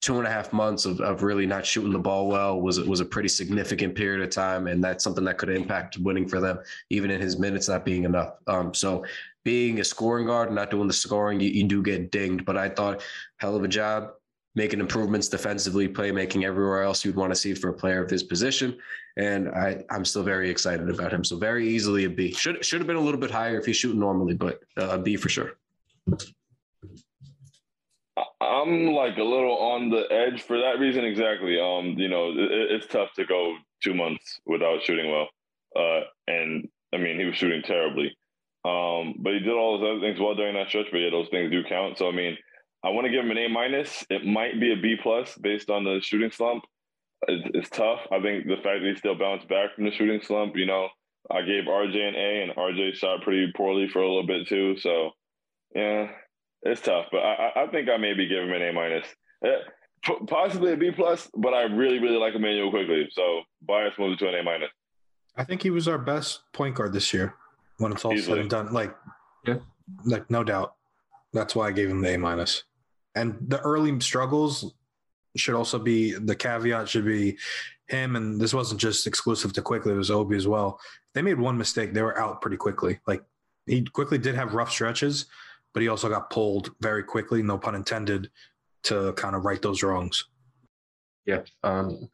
[0.00, 3.00] two and a half months of, of really not shooting the ball well was was
[3.00, 6.58] a pretty significant period of time, and that's something that could impact winning for them,
[6.90, 8.34] even in his minutes not being enough.
[8.46, 9.04] Um, so
[9.44, 12.44] being a scoring guard, and not doing the scoring, you, you do get dinged.
[12.44, 13.02] But I thought
[13.38, 14.12] hell of a job
[14.54, 18.22] making improvements defensively, playmaking everywhere else you'd want to see for a player of his
[18.22, 18.76] position.
[19.16, 21.24] And I, I'm still very excited about him.
[21.24, 22.32] So very easily a B.
[22.32, 24.98] Should should have been a little bit higher if he's shooting normally, but uh, a
[24.98, 25.56] B for sure.
[28.40, 31.60] I'm like a little on the edge for that reason exactly.
[31.60, 35.28] Um, you know, it, it's tough to go two months without shooting well.
[35.76, 38.16] Uh, and I mean, he was shooting terribly.
[38.64, 40.86] Um, but he did all those other things well during that stretch.
[40.90, 41.98] But yeah, those things do count.
[41.98, 42.36] So I mean,
[42.84, 44.04] I want to give him an A minus.
[44.10, 46.64] It might be a B plus based on the shooting slump.
[47.28, 48.00] It's, it's tough.
[48.10, 50.56] I think the fact that he still bounced back from the shooting slump.
[50.56, 50.88] You know,
[51.30, 54.76] I gave RJ an A, and RJ shot pretty poorly for a little bit too.
[54.78, 55.10] So
[55.74, 56.08] yeah,
[56.62, 59.06] it's tough, but I, I- I think I maybe give him an A minus,
[59.44, 59.48] Eh,
[60.04, 61.28] p- possibly a B plus.
[61.36, 64.70] But I really, really like Immanuel Quickley, so bias moves to an A minus.
[65.36, 67.34] I think he was our best point guard this year
[67.78, 68.36] when it's all Easily.
[68.36, 68.72] said and done.
[68.72, 68.94] Like,
[69.46, 69.58] Yeah.
[70.04, 70.74] like no doubt.
[71.32, 72.64] That's why I gave him the A minus.
[73.20, 74.72] And the early struggles
[75.36, 77.36] should also be the caveat should be
[77.86, 78.16] him.
[78.16, 80.80] And this wasn't just exclusive to Quickley; it was Obi as well.
[81.14, 82.98] They made one mistake; they were out pretty quickly.
[83.06, 83.22] Like
[83.66, 85.26] he Quickley did have rough stretches,
[85.74, 87.42] but he also got pulled very quickly.
[87.42, 88.30] No pun intended.
[88.84, 90.24] To kind of right those wrongs.
[91.26, 91.42] Yeah.
[91.62, 92.08] Um,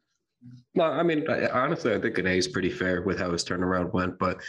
[0.75, 3.45] no, I mean, I, honestly, I think an A is pretty fair with how his
[3.45, 4.41] turnaround went, but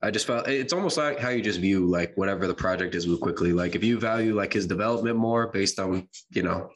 [0.00, 3.08] I just felt it's almost like how you just view like whatever the project is
[3.08, 3.52] with Quickley.
[3.52, 6.70] Like if you value like his development more based on you know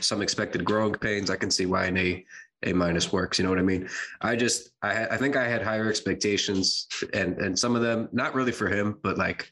[0.00, 2.24] some expected growing pains, I can see why an A
[2.62, 3.38] A minus works.
[3.38, 3.88] You know what I mean?
[4.22, 8.34] I just I I think I had higher expectations and and some of them not
[8.34, 9.50] really for him, but like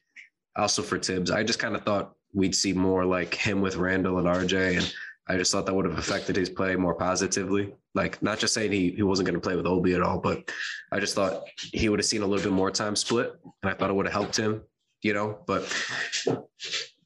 [0.57, 1.31] also for Thibs.
[1.31, 4.95] I just kind of thought we'd see more like him with Randle and RJ and.
[5.29, 7.75] I just thought that would have affected his play more positively.
[7.95, 10.51] Like, not just saying he, he wasn't going to play with Obi at all, but
[10.91, 13.75] I just thought he would have seen a little bit more time split, and I
[13.75, 14.63] thought it would have helped him,
[15.03, 15.39] you know.
[15.47, 15.73] But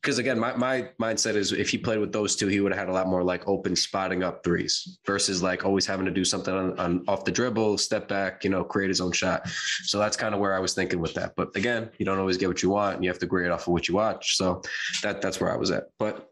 [0.07, 2.79] because again, my my mindset is if he played with those two, he would have
[2.79, 6.25] had a lot more like open spotting up threes versus like always having to do
[6.25, 9.49] something on, on off the dribble, step back, you know, create his own shot.
[9.83, 11.33] So that's kind of where I was thinking with that.
[11.37, 13.67] But again, you don't always get what you want, and you have to grade off
[13.67, 14.37] of what you watch.
[14.37, 14.63] So
[15.03, 15.89] that that's where I was at.
[15.99, 16.31] But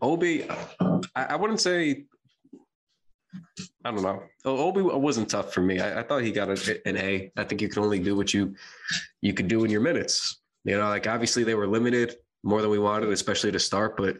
[0.00, 2.04] Obi, I, I wouldn't say.
[3.84, 4.22] I don't know.
[4.44, 5.80] Obi wasn't tough for me.
[5.80, 7.30] I, I thought he got a, an A.
[7.36, 8.54] I think you can only do what you
[9.20, 10.40] you could do in your minutes.
[10.64, 13.96] You know, like obviously they were limited more than we wanted, especially to start.
[13.96, 14.18] But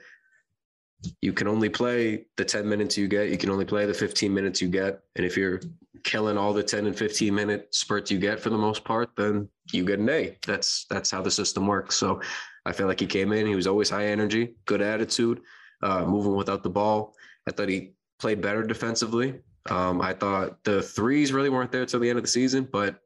[1.22, 3.30] you can only play the ten minutes you get.
[3.30, 5.00] You can only play the fifteen minutes you get.
[5.16, 5.60] And if you're
[6.04, 9.48] killing all the ten and fifteen minute spurts you get for the most part, then
[9.72, 10.36] you get an A.
[10.46, 11.96] That's that's how the system works.
[11.96, 12.20] So
[12.66, 13.46] I feel like he came in.
[13.46, 15.40] He was always high energy, good attitude,
[15.82, 17.14] uh, moving without the ball.
[17.46, 19.40] I thought he played better defensively.
[19.70, 23.00] Um, I thought the threes really weren't there till the end of the season, but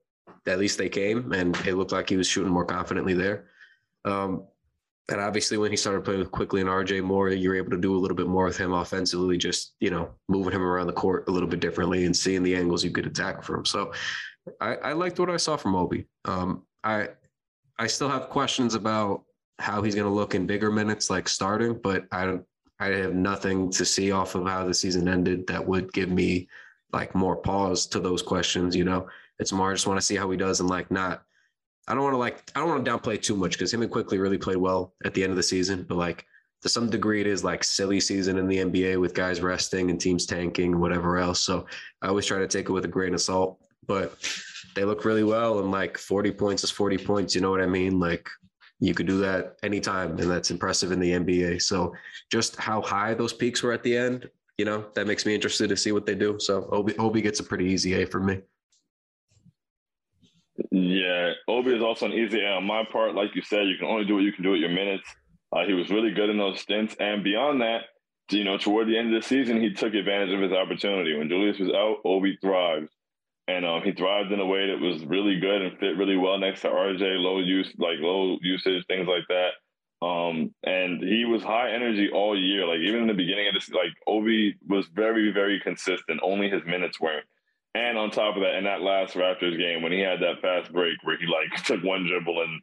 [0.46, 3.46] at least they came, and it looked like he was shooting more confidently there.
[4.04, 4.46] Um,
[5.08, 7.76] and obviously, when he started playing with Quickley and RJ more, you were able to
[7.76, 10.92] do a little bit more with him offensively, just you know, moving him around the
[10.92, 13.64] court a little bit differently and seeing the angles you could attack from.
[13.64, 13.92] So,
[14.60, 16.06] I, I liked what I saw from Obi.
[16.24, 17.08] Um, I
[17.78, 19.24] I still have questions about
[19.58, 22.44] how he's going to look in bigger minutes, like starting, but I don't.
[22.90, 26.48] I have nothing to see off of how the season ended that would give me
[26.92, 28.76] like more pause to those questions.
[28.76, 29.08] You know,
[29.38, 31.22] it's more I just want to see how he does and like not.
[31.88, 33.90] I don't want to like I don't want to downplay too much because him and
[33.90, 36.26] Quickley really played well at the end of the season, but like
[36.62, 40.00] to some degree it is like silly season in the NBA with guys resting and
[40.00, 41.40] teams tanking and whatever else.
[41.40, 41.66] So
[42.00, 44.16] I always try to take it with a grain of salt, but
[44.74, 47.34] they look really well and like 40 points is 40 points.
[47.34, 47.98] You know what I mean?
[47.98, 48.28] Like
[48.82, 51.62] you could do that anytime and that's impressive in the NBA.
[51.62, 51.94] So
[52.32, 54.28] just how high those peaks were at the end,
[54.58, 56.36] you know, that makes me interested to see what they do.
[56.40, 58.40] So Obi, Obi gets a pretty easy A for me.
[60.72, 63.14] Yeah, Obi is also an easy A on my part.
[63.14, 65.08] Like you said, you can only do what you can do at your minutes.
[65.52, 67.82] Uh, he was really good in those stints, and beyond that,
[68.30, 71.16] you know, toward the end of the season, he took advantage of his opportunity.
[71.16, 72.88] When Julius was out, Obi thrived,
[73.52, 76.38] and um, he thrived in a way that was really good and fit really well
[76.38, 77.18] next to RJ.
[77.18, 80.06] Low use, like low usage, things like that.
[80.06, 82.66] Um, and he was high energy all year.
[82.66, 86.20] Like even in the beginning of this, like Obi was very, very consistent.
[86.22, 87.26] Only his minutes weren't.
[87.74, 90.72] And on top of that, in that last Raptors game, when he had that fast
[90.72, 92.60] break where he like took one dribble and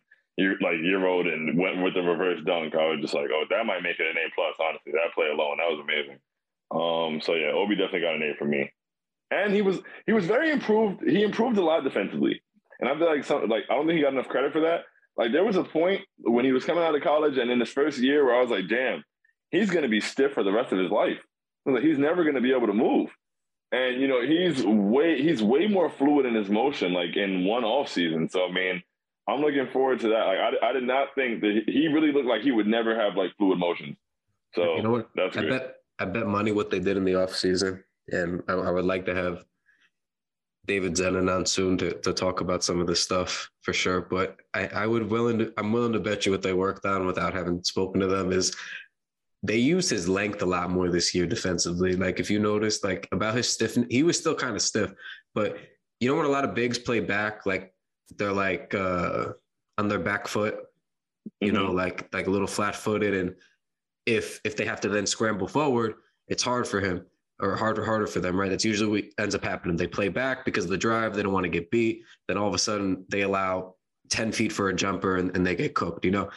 [0.62, 2.74] like Euroed and went with the reverse dunk.
[2.74, 4.56] I was just like, oh, that might make it an A plus.
[4.60, 6.20] Honestly, that play alone, that was amazing.
[6.72, 8.72] Um, so yeah, Obi definitely got an A for me.
[9.32, 11.08] And he was he was very improved.
[11.08, 12.42] He improved a lot defensively,
[12.80, 14.86] and I feel like something like I don't think he got enough credit for that.
[15.18, 17.70] Like there was a point when he was coming out of college and in his
[17.70, 19.04] first year where I was like, damn,
[19.52, 21.18] he's going to be stiff for the rest of his life.
[21.66, 23.10] Like, he's never going to be able to move.
[23.72, 27.64] And you know he's way he's way more fluid in his motion, like in one
[27.64, 28.28] off season.
[28.28, 28.82] So I mean,
[29.28, 30.26] I'm looking forward to that.
[30.26, 33.16] Like I, I did not think that he really looked like he would never have
[33.16, 33.96] like fluid motions.
[34.56, 35.10] So you know what?
[35.14, 37.84] that's I bet I bet money what they did in the offseason.
[38.12, 39.44] And I, I would like to have
[40.70, 44.02] David Zenon on soon to, to talk about some of this stuff for sure.
[44.02, 47.08] But I, I would willing to I'm willing to bet you what they worked on
[47.08, 48.56] without having spoken to them is
[49.42, 51.96] they used his length a lot more this year defensively.
[51.96, 54.94] Like if you noticed, like about his stiff, he was still kind of stiff,
[55.34, 55.58] but
[56.00, 56.26] you know what?
[56.26, 57.74] A lot of bigs play back, like
[58.18, 59.30] they're like uh
[59.80, 60.56] on their back foot,
[61.42, 63.16] you know, like like a little flat footed.
[63.16, 63.36] And
[64.06, 65.96] if if they have to then scramble forward,
[66.28, 67.06] it's hard for him
[67.40, 68.50] or harder harder for them, right?
[68.50, 69.78] That's usually what ends up happening.
[69.78, 72.04] They play back because of the drive, they don't want to get beat.
[72.28, 73.76] Then all of a sudden they allow
[74.10, 76.30] 10 feet for a jumper and, and they get cooked, you know.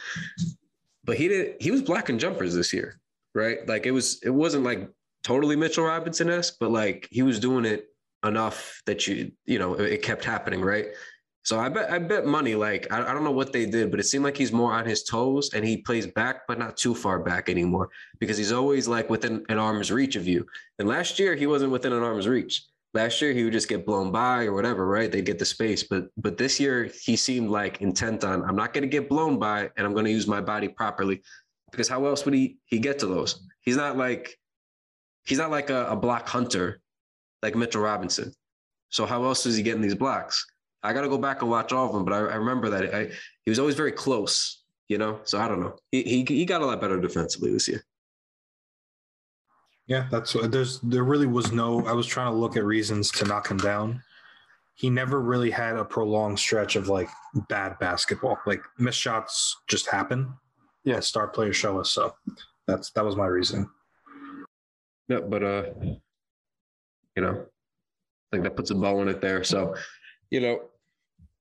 [1.03, 2.99] But he did he was blocking jumpers this year,
[3.35, 3.67] right?
[3.67, 4.89] Like it was it wasn't like
[5.23, 7.87] totally Mitchell Robinson esque, but like he was doing it
[8.23, 10.87] enough that you you know it, it kept happening, right?
[11.43, 13.99] So I bet I bet money like I, I don't know what they did, but
[13.99, 16.95] it seemed like he's more on his toes and he plays back, but not too
[16.95, 17.89] far back anymore
[18.19, 20.45] because he's always like within an arm's reach of you.
[20.79, 22.63] And last year he wasn't within an arm's reach.
[22.93, 25.11] Last year he would just get blown by or whatever, right?
[25.11, 25.83] They'd get the space.
[25.83, 29.69] But but this year he seemed like intent on I'm not gonna get blown by
[29.75, 31.21] and I'm gonna use my body properly.
[31.71, 33.45] Because how else would he he get to those?
[33.59, 34.39] He's not like
[35.25, 36.79] he's not like a, a block hunter
[37.41, 38.31] like Mitchell Robinson.
[38.89, 40.45] So how else is he getting these blocks?
[40.83, 42.93] I got to go back and watch all of them, but I, I remember that
[42.93, 43.09] I,
[43.45, 45.19] he was always very close, you know.
[45.23, 45.75] So I don't know.
[45.91, 47.83] He, he he got a lot better defensively this year.
[49.87, 53.11] Yeah, that's what there's there really was no I was trying to look at reasons
[53.11, 54.01] to knock him down.
[54.75, 57.09] He never really had a prolonged stretch of like
[57.47, 58.37] bad basketball.
[58.45, 60.33] Like missed shots just happen.
[60.83, 61.89] Yeah, star players show us.
[61.91, 62.15] So
[62.67, 63.69] that's that was my reason.
[65.07, 65.63] Yeah, but uh,
[67.15, 69.43] you know, I think that puts a bow in it there.
[69.43, 69.75] So,
[70.31, 70.61] you know,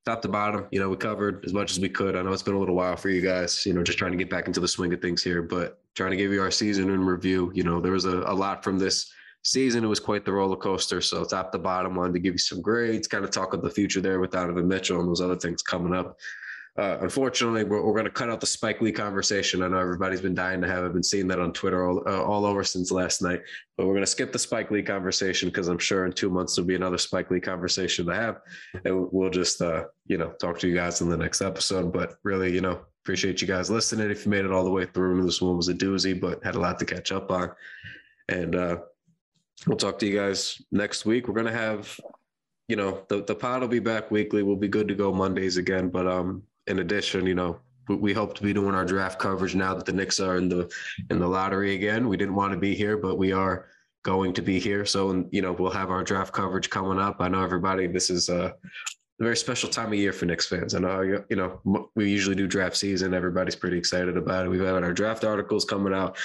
[0.04, 2.16] top to bottom, you know, we covered as much as we could.
[2.16, 4.18] I know it's been a little while for you guys, you know, just trying to
[4.18, 6.90] get back into the swing of things here, but trying to give you our season
[6.90, 7.52] in review.
[7.54, 9.12] You know, there was a, a lot from this
[9.44, 9.84] season.
[9.84, 11.00] It was quite the roller coaster.
[11.00, 13.70] So top to bottom, wanted to give you some grades, kind of talk of the
[13.70, 16.18] future there with Donovan Mitchell and those other things coming up.
[16.78, 19.62] Uh, unfortunately, we're, we're going to cut out the Spike Lee conversation.
[19.62, 20.84] I know everybody's been dying to have.
[20.84, 23.42] I've been seeing that on Twitter all, uh, all over since last night.
[23.76, 26.56] But we're going to skip the Spike Lee conversation because I'm sure in two months
[26.56, 28.40] there'll be another Spike Lee conversation to have,
[28.86, 31.92] and we'll just uh, you know talk to you guys in the next episode.
[31.92, 34.10] But really, you know, appreciate you guys listening.
[34.10, 36.54] If you made it all the way through, this one was a doozy, but had
[36.54, 37.50] a lot to catch up on.
[38.30, 38.78] And uh,
[39.66, 41.28] we'll talk to you guys next week.
[41.28, 42.00] We're gonna have,
[42.68, 44.42] you know, the the pod will be back weekly.
[44.42, 45.90] We'll be good to go Mondays again.
[45.90, 49.74] But um, in addition, you know, we, hope to be doing our draft coverage now
[49.74, 50.72] that the Knicks are in the
[51.10, 52.08] in the lottery again.
[52.08, 53.66] We didn't want to be here, but we are
[54.04, 54.84] going to be here.
[54.84, 57.16] So, you know, we'll have our draft coverage coming up.
[57.20, 57.86] I know everybody.
[57.86, 58.54] This is a
[59.18, 60.74] very special time of year for Knicks fans.
[60.74, 63.14] I know, you know, we usually do draft season.
[63.14, 64.48] Everybody's pretty excited about it.
[64.48, 66.16] We've had our draft articles coming out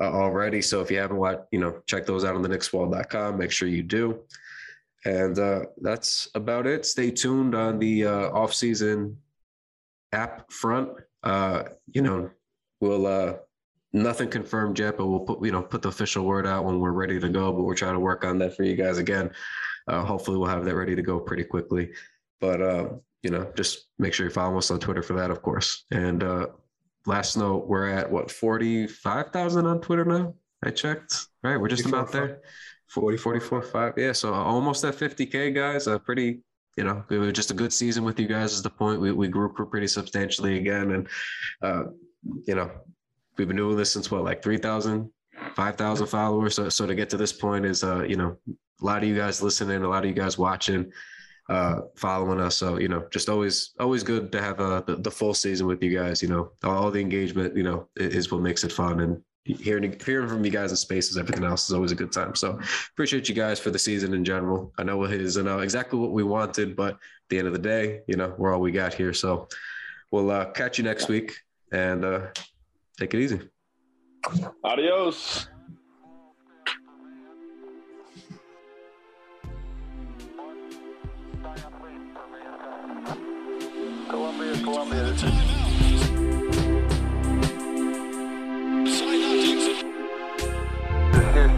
[0.00, 0.62] uh, already.
[0.62, 3.38] So if you haven't watched, you know, check those out on the Knickswall.com.
[3.38, 4.20] Make sure you do.
[5.04, 6.86] And uh, that's about it.
[6.86, 9.16] Stay tuned on the uh, off-season
[10.12, 10.90] app front.
[11.22, 12.30] Uh, you know,
[12.80, 13.34] we'll uh,
[13.92, 16.92] nothing confirmed yet, but we'll put you know put the official word out when we're
[16.92, 17.52] ready to go.
[17.52, 19.30] But we're trying to work on that for you guys again.
[19.88, 21.90] Uh, hopefully, we'll have that ready to go pretty quickly.
[22.40, 22.88] But uh,
[23.22, 25.84] you know, just make sure you follow us on Twitter for that, of course.
[25.90, 26.46] And uh,
[27.06, 30.34] last note, we're at what forty five thousand on Twitter now.
[30.64, 31.26] I checked.
[31.42, 32.40] Right, we're just about there.
[32.92, 33.94] 40, 44, 5.
[33.96, 35.86] Yeah, so almost at 50K, guys.
[35.86, 36.40] A pretty,
[36.76, 39.00] you know, it was just a good season with you guys is the point.
[39.00, 40.92] We, we grew pretty substantially again.
[40.92, 41.08] And,
[41.62, 41.84] uh,
[42.46, 42.70] you know,
[43.36, 45.10] we've been doing this since what, like 3,000,
[45.54, 46.54] 5,000 followers.
[46.54, 49.16] So, so to get to this point is, uh, you know, a lot of you
[49.16, 50.90] guys listening, a lot of you guys watching.
[51.48, 52.56] uh, following us.
[52.56, 55.82] So you know, just always always good to have uh, the, the full season with
[55.82, 56.22] you guys.
[56.22, 57.56] You know, all the engagement.
[57.56, 59.22] You know, is what makes it fun and.
[59.44, 62.36] Hearing hearing from you guys in spaces, everything else is always a good time.
[62.36, 62.60] So
[62.92, 64.72] appreciate you guys for the season in general.
[64.78, 66.98] I know it isn't uh, exactly what we wanted, but at
[67.28, 69.12] the end of the day, you know, we're all we got here.
[69.12, 69.48] So
[70.12, 71.34] we'll uh, catch you next week
[71.72, 72.26] and uh,
[73.00, 73.40] take it easy.
[74.62, 75.48] Adios.
[84.08, 85.02] Columbia, Columbia.
[85.04, 85.51] This is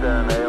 [0.05, 0.44] Captain